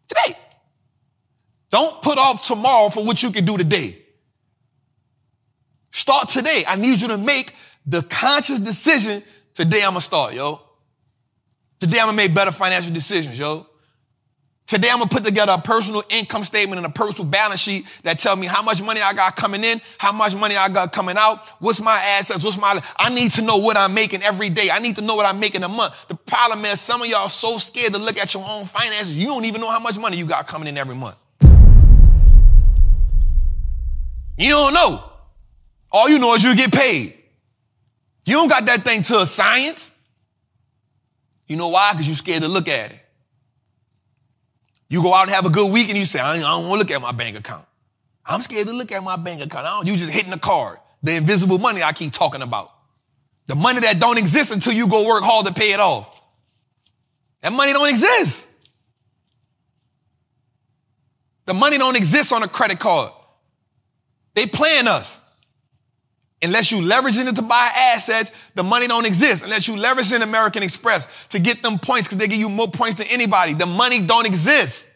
Today. 0.09 0.37
Don't 1.73 2.03
put 2.03 2.19
off 2.19 2.45
tomorrow 2.45 2.91
for 2.91 3.03
what 3.03 3.23
you 3.23 3.31
can 3.31 3.47
do 3.47 3.57
today. 3.57 3.99
Start 5.91 6.29
today. 6.29 6.65
I 6.69 6.77
need 6.77 7.01
you 7.01 7.09
to 7.09 7.19
make 7.19 7.55
the 7.87 8.03
conscious 8.03 8.61
decision. 8.61 9.23
Today 9.55 9.79
I'm 9.79 9.91
gonna 9.91 10.03
start, 10.03 10.35
yo. 10.35 10.61
Today 11.81 11.99
I'm 11.99 12.07
gonna 12.07 12.17
make 12.17 12.35
better 12.35 12.53
financial 12.53 12.93
decisions, 12.93 13.39
yo. 13.39 13.67
Today 14.67 14.91
I'm 14.91 14.99
gonna 14.99 15.09
put 15.09 15.25
together 15.25 15.53
a 15.53 15.61
personal 15.63 16.05
income 16.11 16.45
statement 16.45 16.77
and 16.77 16.87
a 16.87 16.91
personal 16.91 17.31
balance 17.31 17.61
sheet 17.61 17.87
that 18.03 18.19
tell 18.19 18.37
me 18.37 18.47
how 18.47 18.63
much 18.63 18.83
money 18.83 19.01
I 19.01 19.15
got 19.15 19.37
coming 19.37 19.65
in, 19.65 19.81
how 19.97 20.13
much 20.13 20.35
money 20.35 20.57
I 20.57 20.69
got 20.69 20.93
coming 20.93 21.17
out, 21.17 21.49
what's 21.59 21.81
my 21.81 21.99
assets, 21.99 22.45
what's 22.45 22.59
my, 22.59 22.83
I 22.99 23.09
need 23.09 23.33
to 23.33 23.43
know 23.43 23.57
what 23.57 23.79
I'm 23.79 23.95
making 23.95 24.23
every 24.23 24.51
day. 24.51 24.71
I 24.71 24.79
need 24.79 24.97
to 24.97 25.03
know 25.03 25.15
what 25.15 25.25
I'm 25.25 25.41
making 25.41 25.63
a 25.63 25.69
month. 25.69 26.07
The 26.09 26.17
problem 26.17 26.67
is 26.67 26.83
some 26.83 27.01
of 27.01 27.09
y'all 27.09 27.31
so 27.31 27.57
scared 27.57 27.95
to 27.95 27.99
look 27.99 28.19
at 28.19 28.35
your 28.35 28.45
own 28.47 28.67
finances, 28.67 29.17
you 29.17 29.29
don't 29.29 29.47
even 29.47 29.63
know 29.63 29.71
how 29.71 29.81
much 29.81 29.99
money 29.99 30.19
you 30.19 30.27
got 30.27 30.47
coming 30.47 30.69
in 30.69 30.77
every 30.77 30.95
month. 30.95 31.17
You 34.37 34.51
don't 34.51 34.75
know. 34.75 35.03
All 35.91 36.09
you 36.09 36.19
know 36.19 36.35
is 36.35 36.43
you 36.43 36.57
get 36.57 36.73
paid. 36.73 37.19
You 38.25 38.35
don't 38.35 38.49
got 38.49 38.67
that 38.67 38.83
thing 38.83 39.03
to 39.03 39.21
a 39.21 39.27
science. 39.27 39.97
You 41.47 41.57
know 41.57 41.69
why? 41.69 41.93
Because 41.93 42.07
you're 42.07 42.17
scared 42.17 42.43
to 42.43 42.49
look 42.49 42.69
at 42.69 42.93
it. 42.93 43.01
You 44.89 45.03
go 45.03 45.13
out 45.13 45.23
and 45.23 45.31
have 45.31 45.47
a 45.47 45.51
good 45.51 45.73
week 45.73 45.89
and 45.89 45.99
you 45.99 46.05
say, 46.05 46.21
I 46.21 46.39
don't 46.39 46.69
want 46.69 46.75
to 46.75 46.79
look 46.79 46.91
at 46.91 47.01
my 47.01 47.13
bank 47.13 47.37
account. 47.39 47.67
I'm 48.25 48.41
scared 48.43 48.67
to 48.69 48.73
look 48.73 48.93
at 48.93 49.03
my 49.03 49.17
bank 49.17 49.43
account. 49.43 49.87
You 49.87 49.97
just 49.97 50.13
hitting 50.13 50.31
the 50.31 50.39
card. 50.39 50.79
The 51.03 51.17
invisible 51.17 51.59
money 51.59 51.83
I 51.83 51.93
keep 51.93 52.13
talking 52.13 52.43
about. 52.43 52.71
The 53.47 53.55
money 53.55 53.81
that 53.81 53.99
don't 53.99 54.19
exist 54.19 54.53
until 54.53 54.73
you 54.73 54.87
go 54.87 55.07
work 55.07 55.25
hard 55.25 55.47
to 55.47 55.53
pay 55.53 55.73
it 55.73 55.81
off. 55.81 56.23
That 57.41 57.53
money 57.53 57.73
don't 57.73 57.89
exist. 57.89 58.49
The 61.47 61.55
money 61.55 61.77
don't 61.77 61.97
exist 61.97 62.33
on 62.33 62.45
a 62.45 62.49
credit 62.49 62.79
card. 62.79 63.13
They 64.35 64.47
playing 64.47 64.89
us. 64.89 65.21
Unless 66.43 66.73
you 66.73 66.79
leveraging 66.79 67.29
it 67.29 67.37
to 67.37 67.43
buy 67.43 67.71
assets, 67.95 68.33
the 68.57 68.65
money 68.65 68.89
don't 68.89 69.07
exist. 69.07 69.45
Unless 69.45 69.69
you 69.69 69.77
leverage 69.77 70.13
in 70.13 70.23
American 70.23 70.65
Express 70.65 71.27
to 71.29 71.39
get 71.39 71.63
them 71.63 71.79
points 71.79 72.09
because 72.09 72.19
they 72.19 72.27
give 72.27 72.41
you 72.41 72.49
more 72.49 72.69
points 72.69 72.97
than 72.97 73.07
anybody. 73.09 73.55
The 73.55 73.67
money 73.67 74.03
don't 74.03 74.27
exist 74.27 74.89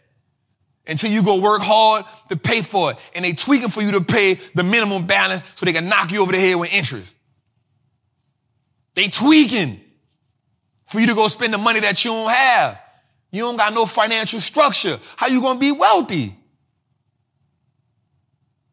until 0.89 1.11
you 1.11 1.23
go 1.23 1.41
work 1.41 1.63
hard 1.63 2.05
to 2.31 2.37
pay 2.37 2.63
for 2.63 2.91
it. 2.91 2.97
And 3.15 3.25
they 3.25 3.33
tweaking 3.33 3.69
for 3.69 3.81
you 3.81 3.93
to 3.93 4.01
pay 4.01 4.35
the 4.55 4.65
minimum 4.65 5.07
balance 5.07 5.45
so 5.55 5.67
they 5.67 5.73
can 5.73 5.89
knock 5.89 6.11
you 6.11 6.21
over 6.23 6.33
the 6.33 6.39
head 6.39 6.57
with 6.57 6.73
interest. 6.75 7.15
They 8.95 9.09
tweaking 9.09 9.81
for 10.87 11.01
you 11.01 11.07
to 11.09 11.15
go 11.15 11.29
spend 11.29 11.53
the 11.53 11.59
money 11.59 11.81
that 11.81 12.05
you 12.05 12.11
don't 12.11 12.31
have. 12.31 12.81
You 13.31 13.43
don't 13.43 13.57
got 13.57 13.73
no 13.75 13.87
financial 13.87 14.41
structure. 14.41 14.99
How 15.17 15.27
you 15.27 15.41
gonna 15.41 15.61
be 15.61 15.71
wealthy? 15.71 16.35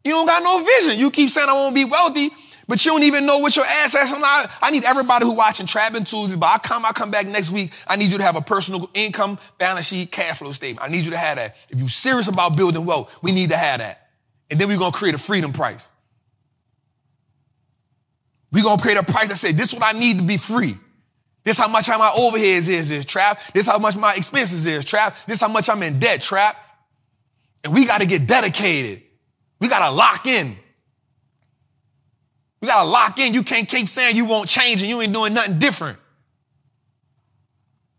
You 0.03 0.12
don't 0.12 0.25
got 0.25 0.43
no 0.43 0.63
vision. 0.63 1.00
You 1.00 1.12
keep 1.12 1.29
saying 1.29 1.48
I 1.48 1.53
want 1.53 1.75
to 1.75 1.86
be 1.86 1.89
wealthy, 1.89 2.31
but 2.67 2.83
you 2.86 2.91
don't 2.91 3.03
even 3.03 3.25
know 3.25 3.39
what 3.39 3.55
your 3.55 3.65
ass 3.65 3.93
has. 3.93 4.12
I, 4.13 4.50
I 4.62 4.72
need 4.72 4.83
everybody 4.83 5.25
who 5.25 5.33
watching 5.33 5.65
Trappin 5.65 6.03
Tuesday, 6.03 6.38
but 6.38 6.48
I 6.48 6.57
come, 6.57 6.86
I 6.86 6.91
come 6.91 7.10
back 7.10 7.25
next 7.27 7.51
week. 7.51 7.72
I 7.88 7.95
need 7.95 8.12
you 8.12 8.17
to 8.17 8.24
have 8.24 8.36
a 8.36 8.41
personal 8.41 8.89
income, 8.93 9.39
balance 9.57 9.88
sheet, 9.88 10.12
cash 10.12 10.39
flow 10.39 10.51
statement. 10.51 10.86
I 10.86 10.91
need 10.91 11.05
you 11.05 11.12
to 11.12 11.17
have 11.17 11.38
that. 11.38 11.55
If 11.69 11.79
you're 11.79 11.88
serious 11.88 12.27
about 12.27 12.57
building 12.57 12.86
wealth, 12.86 13.17
we 13.24 13.31
need 13.31 13.51
to 13.51 13.57
have 13.57 13.79
that. 13.79 14.10
And 14.50 14.60
then 14.60 14.67
we're 14.67 14.77
to 14.77 14.91
create 14.91 15.15
a 15.15 15.19
freedom 15.19 15.53
price. 15.53 15.89
We're 18.51 18.63
to 18.63 18.81
create 18.81 18.98
a 18.98 19.03
price 19.03 19.29
that 19.29 19.38
says, 19.38 19.55
this 19.55 19.69
is 19.69 19.74
what 19.74 19.83
I 19.83 19.98
need 19.98 20.19
to 20.19 20.24
be 20.25 20.38
free. 20.38 20.77
This 21.43 21.57
how 21.57 21.67
much 21.67 21.88
my 21.88 22.12
overheads 22.15 22.69
is, 22.69 22.91
is 22.91 23.05
trap. 23.05 23.41
This 23.53 23.67
how 23.67 23.79
much 23.79 23.98
my 23.98 24.13
expenses 24.15 24.65
is, 24.65 24.86
trap. 24.86 25.15
This 25.27 25.41
how 25.41 25.48
much 25.48 25.69
I'm 25.69 25.81
in 25.83 26.00
debt, 26.00 26.22
trap. 26.22 26.55
And 27.63 27.74
we 27.74 27.86
got 27.86 28.01
to 28.01 28.05
get 28.05 28.27
dedicated. 28.27 29.01
We 29.63 29.70
got 29.70 29.88
to 29.88 29.96
lock 29.96 30.27
in. 30.27 30.58
We 32.60 32.67
got 32.67 32.84
to 32.84 32.89
lock 32.89 33.17
in. 33.17 33.34
You 33.34 33.43
can't 33.43 33.65
keep 33.65 33.88
saying 33.88 34.17
you 34.17 34.25
won't 34.25 34.50
change 34.50 34.82
and 34.82 34.89
you 34.89 35.00
ain't 35.00 35.13
doing 35.13 35.34
nothing 35.34 35.58
different. 35.58 36.00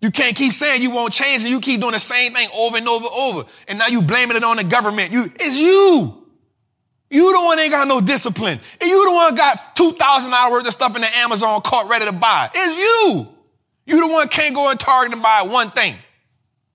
You 0.03 0.11
can't 0.11 0.37
keep 0.37 0.53
saying 0.53 0.83
you 0.83 0.91
won't 0.91 1.15
change 1.15 1.41
and 1.41 1.51
you 1.51 1.61
keep 1.61 1.81
doing 1.81 1.95
the 1.95 1.99
same 1.99 2.35
thing 2.35 2.51
over 2.55 2.77
and 2.77 2.87
over 2.87 3.07
and 3.07 3.15
over. 3.17 3.49
And 3.67 3.79
now 3.79 3.87
you 3.87 4.03
blaming 4.03 4.37
it 4.37 4.45
on 4.45 4.59
the 4.59 4.65
government. 4.65 5.15
You, 5.15 5.33
it's 5.41 5.57
you. 5.57 6.27
You 7.09 7.33
the 7.33 7.41
one 7.41 7.59
ain't 7.59 7.71
got 7.71 7.89
no 7.89 8.03
discipline. 8.03 8.61
And 8.83 8.91
you 8.91 9.07
the 9.07 9.15
one 9.15 9.35
got 9.35 9.75
$2,000 9.75 10.51
worth 10.51 10.67
of 10.67 10.73
stuff 10.75 10.95
in 10.97 11.01
the 11.01 11.17
Amazon 11.17 11.63
cart 11.63 11.89
ready 11.89 12.05
to 12.05 12.13
buy. 12.13 12.51
It's 12.55 12.77
you. 12.77 13.27
You 13.87 14.07
the 14.07 14.13
one 14.13 14.29
can't 14.29 14.55
go 14.55 14.71
in 14.71 14.77
Target 14.77 15.15
and 15.15 15.23
buy 15.23 15.47
one 15.49 15.71
thing. 15.71 15.95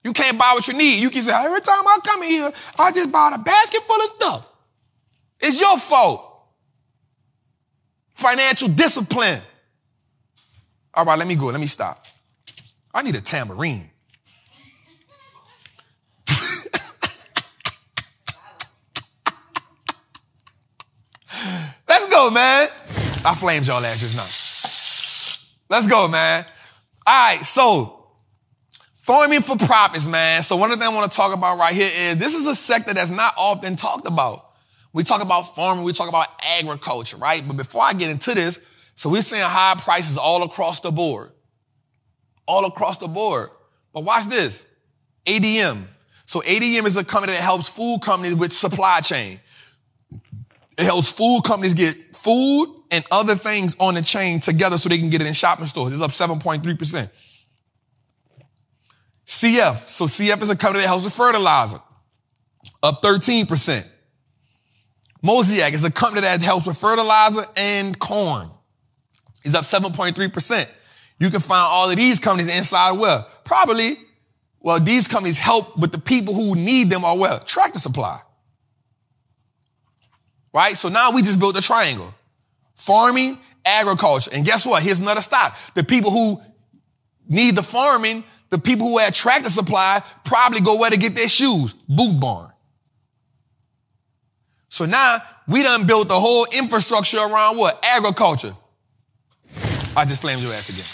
You 0.03 0.13
can't 0.13 0.39
buy 0.39 0.53
what 0.53 0.67
you 0.67 0.73
need. 0.73 0.99
You 0.99 1.11
can 1.11 1.21
say, 1.21 1.31
every 1.31 1.61
time 1.61 1.87
I 1.87 1.99
come 2.03 2.23
in 2.23 2.29
here, 2.29 2.51
I 2.79 2.91
just 2.91 3.11
bought 3.11 3.35
a 3.35 3.37
basket 3.37 3.81
full 3.81 3.97
of 3.97 4.09
stuff. 4.13 4.49
It's 5.39 5.59
your 5.59 5.77
fault 5.77 6.29
financial 8.19 8.67
discipline. 8.67 9.41
All 10.93 11.05
right, 11.05 11.17
let 11.17 11.27
me 11.27 11.35
go. 11.35 11.45
Let 11.45 11.59
me 11.59 11.67
stop. 11.67 12.05
I 12.93 13.01
need 13.01 13.15
a 13.15 13.21
tambourine. 13.21 13.89
Let's 21.87 22.07
go, 22.07 22.29
man. 22.31 22.67
I 23.25 23.35
flamed 23.35 23.67
y'all 23.67 23.81
last 23.81 23.99
just 24.01 24.15
now. 24.15 25.75
Let's 25.75 25.87
go, 25.87 26.07
man. 26.07 26.45
All 27.07 27.35
right, 27.35 27.45
so 27.45 28.07
farming 28.93 29.41
for 29.41 29.55
profits, 29.55 30.07
man. 30.07 30.43
So 30.43 30.55
one 30.57 30.71
of 30.71 30.79
the 30.79 30.85
things 30.85 30.93
I 30.93 30.95
want 30.95 31.11
to 31.11 31.15
talk 31.15 31.33
about 31.33 31.57
right 31.57 31.73
here 31.73 31.89
is 31.93 32.17
this 32.17 32.35
is 32.35 32.45
a 32.47 32.55
sector 32.55 32.93
that's 32.93 33.11
not 33.11 33.33
often 33.37 33.75
talked 33.75 34.07
about. 34.07 34.48
We 34.91 35.03
talk 35.03 35.21
about 35.21 35.55
farming, 35.55 35.83
we 35.83 35.93
talk 35.93 36.09
about 36.09 36.27
agriculture, 36.57 37.17
right? 37.17 37.43
But 37.45 37.57
before 37.57 37.83
I 37.83 37.93
get 37.93 38.09
into 38.09 38.33
this, 38.33 38.59
so 38.95 39.09
we're 39.09 39.21
seeing 39.21 39.41
high 39.41 39.75
prices 39.77 40.17
all 40.17 40.43
across 40.43 40.79
the 40.79 40.91
board. 40.91 41.31
All 42.45 42.65
across 42.65 42.97
the 42.97 43.07
board. 43.07 43.49
But 43.93 44.03
watch 44.03 44.25
this. 44.25 44.67
ADM. 45.25 45.85
So 46.25 46.41
ADM 46.41 46.85
is 46.85 46.97
a 46.97 47.05
company 47.05 47.33
that 47.33 47.41
helps 47.41 47.69
food 47.69 48.01
companies 48.01 48.35
with 48.35 48.51
supply 48.51 49.01
chain. 49.01 49.39
It 50.77 50.83
helps 50.85 51.11
food 51.11 51.41
companies 51.45 51.73
get 51.73 51.95
food 52.15 52.67
and 52.91 53.05
other 53.11 53.35
things 53.35 53.75
on 53.79 53.93
the 53.93 54.01
chain 54.01 54.39
together 54.39 54.77
so 54.77 54.89
they 54.89 54.97
can 54.97 55.09
get 55.09 55.21
it 55.21 55.27
in 55.27 55.33
shopping 55.33 55.65
stores. 55.65 55.93
It's 55.93 56.01
up 56.01 56.11
7.3%. 56.11 57.11
CF. 59.25 59.75
So 59.87 60.05
CF 60.05 60.41
is 60.41 60.49
a 60.49 60.55
company 60.55 60.81
that 60.81 60.87
helps 60.87 61.05
with 61.05 61.13
fertilizer. 61.13 61.79
Up 62.81 63.01
13%. 63.01 63.87
Mosaic 65.21 65.73
is 65.73 65.83
a 65.83 65.91
company 65.91 66.21
that 66.21 66.41
helps 66.41 66.65
with 66.65 66.77
fertilizer 66.77 67.45
and 67.57 67.97
corn. 67.97 68.49
It's 69.43 69.55
up 69.55 69.63
7.3%. 69.63 70.71
You 71.19 71.29
can 71.29 71.41
find 71.41 71.67
all 71.67 71.89
of 71.89 71.97
these 71.97 72.19
companies 72.19 72.55
inside 72.55 72.93
where? 72.93 73.25
Probably, 73.43 73.97
well, 74.61 74.79
these 74.79 75.07
companies 75.07 75.37
help 75.37 75.77
with 75.77 75.91
the 75.91 75.99
people 75.99 76.33
who 76.33 76.55
need 76.55 76.89
them 76.89 77.03
or 77.03 77.17
well, 77.17 77.39
tractor 77.39 77.79
supply. 77.79 78.19
Right? 80.53 80.77
So 80.77 80.89
now 80.89 81.11
we 81.11 81.21
just 81.21 81.39
built 81.39 81.57
a 81.57 81.61
triangle. 81.61 82.13
Farming, 82.75 83.37
agriculture. 83.65 84.31
And 84.33 84.45
guess 84.45 84.65
what? 84.65 84.81
Here's 84.81 84.99
another 84.99 85.21
stock. 85.21 85.57
The 85.75 85.83
people 85.83 86.11
who 86.11 86.41
need 87.27 87.55
the 87.55 87.63
farming, 87.63 88.23
the 88.49 88.57
people 88.57 88.87
who 88.87 88.97
have 88.97 89.13
tractor 89.13 89.49
supply 89.49 90.01
probably 90.23 90.61
go 90.61 90.77
where 90.77 90.89
to 90.89 90.97
get 90.97 91.15
their 91.15 91.27
shoes. 91.27 91.73
Boot 91.73 92.19
barn. 92.19 92.51
So 94.69 94.85
now 94.85 95.21
we 95.47 95.63
done 95.63 95.85
built 95.85 96.07
the 96.07 96.19
whole 96.19 96.45
infrastructure 96.55 97.17
around 97.17 97.57
what? 97.57 97.83
Agriculture. 97.83 98.53
I 99.97 100.05
just 100.05 100.21
flamed 100.21 100.41
your 100.41 100.53
ass 100.53 100.69
again. 100.69 100.85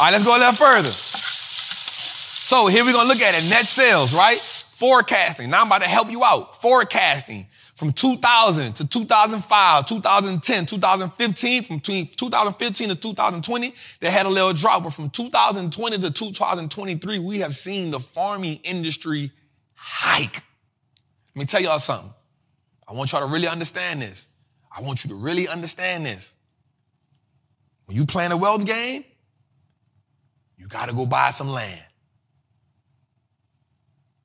All 0.00 0.06
right, 0.06 0.12
let's 0.12 0.24
go 0.24 0.36
a 0.36 0.38
little 0.38 0.52
further. 0.52 0.88
So 0.88 2.68
here 2.68 2.84
we're 2.84 2.92
gonna 2.92 3.08
look 3.08 3.20
at 3.20 3.34
it. 3.34 3.48
Net 3.50 3.66
sales, 3.66 4.14
right? 4.14 4.38
Forecasting. 4.38 5.50
Now 5.50 5.60
I'm 5.60 5.66
about 5.66 5.82
to 5.82 5.88
help 5.88 6.10
you 6.10 6.22
out. 6.24 6.60
Forecasting 6.62 7.46
from 7.74 7.92
2000 7.92 8.74
to 8.74 8.88
2005, 8.88 9.86
2010, 9.86 10.66
2015, 10.66 11.62
from 11.64 11.76
between 11.78 12.06
2015 12.06 12.88
to 12.90 12.94
2020, 12.94 13.74
they 14.00 14.10
had 14.10 14.26
a 14.26 14.28
little 14.28 14.52
drop. 14.52 14.84
But 14.84 14.92
from 14.92 15.10
2020 15.10 15.98
to 15.98 16.10
2023, 16.10 17.18
we 17.18 17.40
have 17.40 17.56
seen 17.56 17.90
the 17.90 17.98
farming 17.98 18.60
industry 18.62 19.32
hike. 19.74 20.42
Let 21.34 21.40
me 21.40 21.46
tell 21.46 21.62
y'all 21.62 21.78
something. 21.78 22.12
I 22.86 22.92
want 22.92 23.12
y'all 23.12 23.26
to 23.26 23.32
really 23.32 23.48
understand 23.48 24.02
this. 24.02 24.28
I 24.74 24.82
want 24.82 25.04
you 25.04 25.10
to 25.10 25.16
really 25.16 25.48
understand 25.48 26.04
this. 26.04 26.36
When 27.86 27.96
you 27.96 28.06
playing 28.06 28.32
a 28.32 28.36
wealth 28.36 28.64
game, 28.64 29.04
you 30.56 30.66
got 30.66 30.88
to 30.88 30.94
go 30.94 31.06
buy 31.06 31.30
some 31.30 31.48
land. 31.48 31.82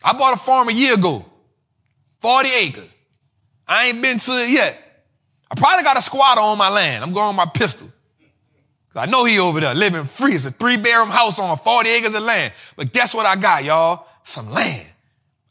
I 0.03 0.13
bought 0.13 0.35
a 0.35 0.37
farm 0.37 0.69
a 0.69 0.71
year 0.71 0.93
ago, 0.93 1.25
40 2.19 2.49
acres. 2.49 2.95
I 3.67 3.87
ain't 3.87 4.01
been 4.01 4.19
to 4.19 4.31
it 4.31 4.49
yet. 4.49 4.83
I 5.49 5.55
probably 5.55 5.83
got 5.83 5.97
a 5.97 6.01
squatter 6.01 6.41
on 6.41 6.57
my 6.57 6.69
land. 6.69 7.03
I'm 7.03 7.13
going 7.13 7.27
on 7.27 7.35
my 7.35 7.45
pistol. 7.45 7.87
Cause 8.93 9.07
I 9.07 9.09
know 9.09 9.25
he 9.25 9.39
over 9.39 9.59
there 9.59 9.73
living 9.75 10.03
free. 10.03 10.33
It's 10.33 10.45
a 10.45 10.51
three 10.51 10.77
bedroom 10.77 11.09
house 11.09 11.39
on 11.39 11.57
40 11.57 11.89
acres 11.89 12.13
of 12.13 12.23
land. 12.23 12.53
But 12.75 12.93
guess 12.93 13.13
what 13.13 13.25
I 13.25 13.35
got, 13.35 13.63
y'all? 13.63 14.05
Some 14.23 14.51
land. 14.51 14.87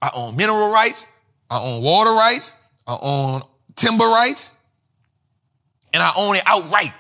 I 0.01 0.11
own 0.15 0.37
mineral 0.37 0.71
rights. 0.71 1.11
I 1.51 1.61
own 1.61 1.83
water 1.83 2.13
rights. 2.13 2.63
I 2.87 2.99
own 3.01 3.43
timber 3.75 4.07
rights. 4.07 4.57
And 5.93 6.03
I 6.03 6.13
own 6.17 6.37
it 6.37 6.43
outright. 6.47 6.93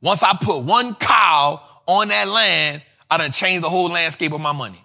Once 0.00 0.22
I 0.22 0.34
put 0.40 0.60
one 0.60 0.94
cow 0.94 1.62
on 1.86 2.08
that 2.08 2.28
land, 2.28 2.82
I 3.10 3.18
done 3.18 3.32
changed 3.32 3.64
the 3.64 3.68
whole 3.68 3.88
landscape 3.88 4.32
of 4.32 4.40
my 4.40 4.52
money. 4.52 4.82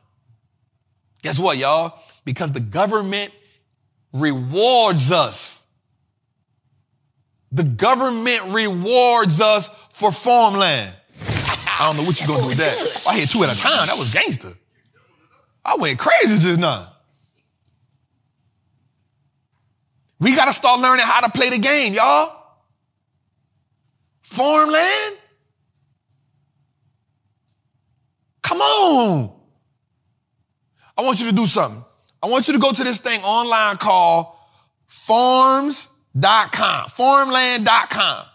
Guess 1.21 1.39
what, 1.39 1.58
y'all? 1.58 1.97
Because 2.25 2.51
the 2.51 2.60
government 2.60 3.32
rewards 4.13 5.12
us. 5.12 5.65
The 7.51 7.63
government 7.63 8.41
rewards 8.54 9.39
us 9.39 9.69
for 9.93 10.12
farmland. 10.12 10.93
I 11.21 11.88
don't 11.88 11.97
know 11.97 12.04
what 12.04 12.19
you're 12.19 12.28
gonna 12.28 12.41
do 12.41 12.47
with 12.47 12.58
that. 12.58 13.06
I 13.10 13.17
hit 13.17 13.30
two 13.30 13.43
at 13.43 13.56
a 13.56 13.60
time. 13.60 13.88
That 13.88 13.97
was 13.97 14.13
gangster. 14.13 14.54
I 15.63 15.75
went 15.75 15.97
crazy 15.97 16.38
just 16.38 16.60
now. 16.60 16.94
We 20.19 20.36
got 20.36 20.45
to 20.45 20.54
start 20.54 20.80
learning 20.80 21.06
how 21.06 21.21
to 21.21 21.30
play 21.30 21.49
the 21.49 21.58
game, 21.58 21.93
y'all. 21.93 22.43
Farmland? 24.21 25.17
Come 28.41 28.62
on. 28.62 29.32
I 30.97 31.01
want 31.01 31.19
you 31.19 31.28
to 31.28 31.36
do 31.36 31.45
something. 31.45 31.84
I 32.21 32.28
want 32.28 32.47
you 32.47 32.54
to 32.54 32.60
go 32.60 32.71
to 32.71 32.84
this 32.84 32.97
thing 32.97 33.21
online 33.21 33.78
called 33.78 34.28
farms.com, 34.88 36.88
farmland.com. 36.88 38.25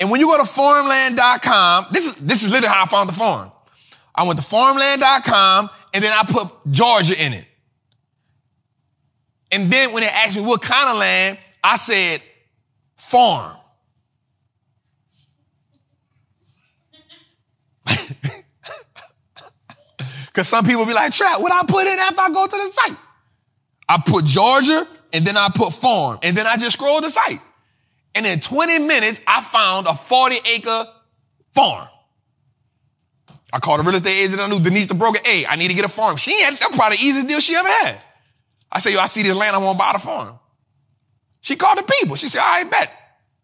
And 0.00 0.10
when 0.10 0.20
you 0.20 0.26
go 0.26 0.38
to 0.38 0.44
farmland.com, 0.44 1.86
this 1.92 2.06
is, 2.06 2.14
this 2.16 2.42
is 2.42 2.50
literally 2.50 2.74
how 2.74 2.82
I 2.82 2.86
found 2.86 3.08
the 3.08 3.14
farm. 3.14 3.52
I 4.14 4.26
went 4.26 4.38
to 4.40 4.44
farmland.com 4.44 5.70
and 5.94 6.02
then 6.02 6.12
I 6.12 6.24
put 6.24 6.48
Georgia 6.70 7.24
in 7.24 7.34
it. 7.34 7.48
And 9.52 9.70
then 9.70 9.92
when 9.92 10.02
they 10.02 10.08
asked 10.08 10.34
me 10.36 10.42
what 10.42 10.62
kind 10.62 10.88
of 10.88 10.96
land, 10.96 11.38
I 11.62 11.76
said 11.76 12.22
farm. 12.96 13.56
Because 20.26 20.48
some 20.48 20.64
people 20.64 20.86
be 20.86 20.94
like, 20.94 21.12
Trap, 21.12 21.42
what 21.42 21.52
I 21.52 21.62
put 21.66 21.86
in 21.86 21.98
after 21.98 22.22
I 22.22 22.30
go 22.30 22.46
to 22.46 22.56
the 22.56 22.70
site? 22.70 22.96
I 23.86 24.02
put 24.04 24.24
Georgia 24.24 24.86
and 25.12 25.26
then 25.26 25.36
I 25.36 25.50
put 25.54 25.74
farm 25.74 26.18
and 26.22 26.34
then 26.34 26.46
I 26.46 26.56
just 26.56 26.78
scrolled 26.78 27.04
the 27.04 27.10
site. 27.10 27.40
And 28.14 28.26
in 28.26 28.40
20 28.40 28.78
minutes, 28.78 29.20
I 29.26 29.42
found 29.42 29.86
a 29.86 29.94
40 29.94 30.36
acre 30.54 30.86
farm. 31.54 31.86
I 33.52 33.58
called 33.58 33.80
a 33.80 33.82
real 33.82 33.94
estate 33.94 34.24
agent 34.24 34.40
I 34.40 34.48
knew, 34.48 34.60
Denise 34.60 34.86
the 34.86 34.94
broker. 34.94 35.20
Hey, 35.22 35.44
I 35.46 35.56
need 35.56 35.68
to 35.68 35.74
get 35.74 35.84
a 35.84 35.90
farm. 35.90 36.16
She 36.16 36.40
had, 36.40 36.54
that 36.54 36.72
probably 36.72 36.96
the 36.96 37.02
easiest 37.02 37.28
deal 37.28 37.40
she 37.40 37.54
ever 37.54 37.68
had. 37.68 38.00
I 38.72 38.80
say, 38.80 38.94
yo, 38.94 39.00
I 39.00 39.06
see 39.06 39.22
this 39.22 39.36
land, 39.36 39.54
I 39.54 39.58
want 39.58 39.78
to 39.78 39.84
buy 39.84 39.92
the 39.92 39.98
farm. 39.98 40.38
She 41.42 41.56
called 41.56 41.78
the 41.78 41.92
people. 42.00 42.16
She 42.16 42.28
said, 42.28 42.40
right, 42.40 42.68
bet. 42.68 42.90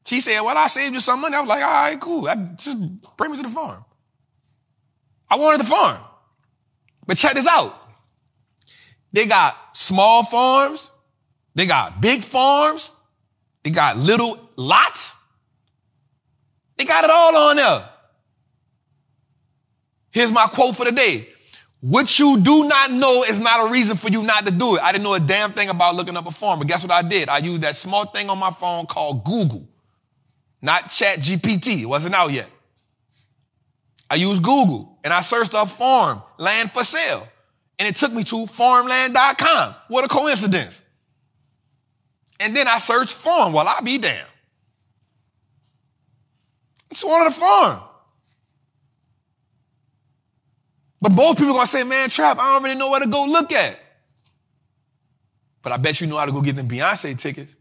She 0.07 0.21
said, 0.21 0.41
well, 0.41 0.57
I 0.57 0.69
saved 0.69 0.95
you 0.95 1.01
some 1.01 1.21
money. 1.21 1.37
I 1.37 1.41
was 1.41 1.49
like, 1.49 1.63
all 1.63 1.69
right, 1.69 2.01
cool. 2.01 2.27
I 2.27 2.35
just 2.57 2.79
bring 3.19 3.31
me 3.31 3.37
to 3.37 3.43
the 3.43 3.51
farm. 3.51 3.85
I 5.29 5.37
wanted 5.37 5.61
the 5.61 5.67
farm. 5.67 5.99
But 7.07 7.19
check 7.19 7.35
this 7.35 7.47
out. 7.47 7.87
They 9.13 9.27
got 9.27 9.57
small 9.77 10.25
farms. 10.25 10.91
They 11.55 11.67
got 11.67 12.01
big 12.01 12.23
farms. 12.23 12.91
They 13.65 13.71
got 13.71 13.99
little 13.99 14.51
lots. 14.57 15.23
They 16.77 16.85
got 16.85 17.05
it 17.05 17.11
all 17.11 17.37
on 17.37 17.57
there. 17.57 17.89
Here's 20.11 20.33
my 20.33 20.47
quote 20.47 20.77
for 20.77 20.85
the 20.85 20.93
day. 20.93 21.29
What 21.81 22.19
you 22.19 22.41
do 22.41 22.67
not 22.67 22.91
know 22.91 23.23
is 23.29 23.39
not 23.39 23.69
a 23.69 23.71
reason 23.71 23.97
for 23.97 24.09
you 24.09 24.25
not 24.25 24.45
to 24.47 24.51
do 24.51 24.77
it. 24.77 24.83
I 24.83 24.91
didn't 24.91 25.05
know 25.05 25.15
a 25.15 25.21
damn 25.21 25.53
thing 25.53 25.69
about 25.69 25.95
looking 25.95 26.17
up 26.17 26.27
a 26.27 26.31
farm, 26.33 26.59
but 26.59 26.67
guess 26.67 26.83
what 26.83 26.91
I 26.91 27.03
did? 27.03 27.29
I 27.29 27.39
used 27.39 27.63
that 27.63 27.77
small 27.77 28.07
thing 28.07 28.29
on 28.31 28.39
my 28.39 28.51
phone 28.51 28.87
called 28.87 29.25
Google, 29.25 29.69
not 30.61 30.91
Chat 30.91 31.19
GPT. 31.19 31.83
It 31.83 31.87
wasn't 31.87 32.15
out 32.15 32.33
yet. 32.33 32.51
I 34.11 34.17
used 34.17 34.43
Google 34.43 34.99
and 35.05 35.13
I 35.13 35.21
searched 35.21 35.55
up 35.55 35.69
farm, 35.69 36.21
land 36.37 36.71
for 36.71 36.83
sale. 36.83 37.29
And 37.79 37.87
it 37.87 37.95
took 37.95 38.13
me 38.13 38.25
to 38.25 38.47
farmland.com. 38.47 39.75
What 39.87 40.05
a 40.05 40.09
coincidence. 40.09 40.83
And 42.41 42.57
then 42.57 42.67
I 42.67 42.79
searched 42.79 43.13
farm. 43.13 43.53
Well, 43.53 43.69
I'll 43.69 43.83
be 43.83 43.99
damned. 43.99 44.27
It's 46.91 47.05
one 47.05 47.25
of 47.25 47.33
the 47.33 47.41
farm. 47.41 47.83
But 51.01 51.15
both 51.15 51.37
people 51.39 51.53
are 51.53 51.59
gonna 51.59 51.67
say, 51.67 51.85
man, 51.85 52.11
Trap, 52.11 52.39
I 52.39 52.55
don't 52.55 52.63
really 52.63 52.77
know 52.77 52.91
where 52.91 53.01
to 53.01 53.07
go 53.07 53.25
look 53.25 53.53
at. 53.53 53.79
But 55.63 55.73
I 55.73 55.77
bet 55.77 56.01
you 56.01 56.07
know 56.07 56.17
how 56.17 56.27
to 56.27 56.33
go 56.33 56.41
get 56.41 56.57
them 56.57 56.69
Beyonce 56.69 57.19
tickets. 57.19 57.57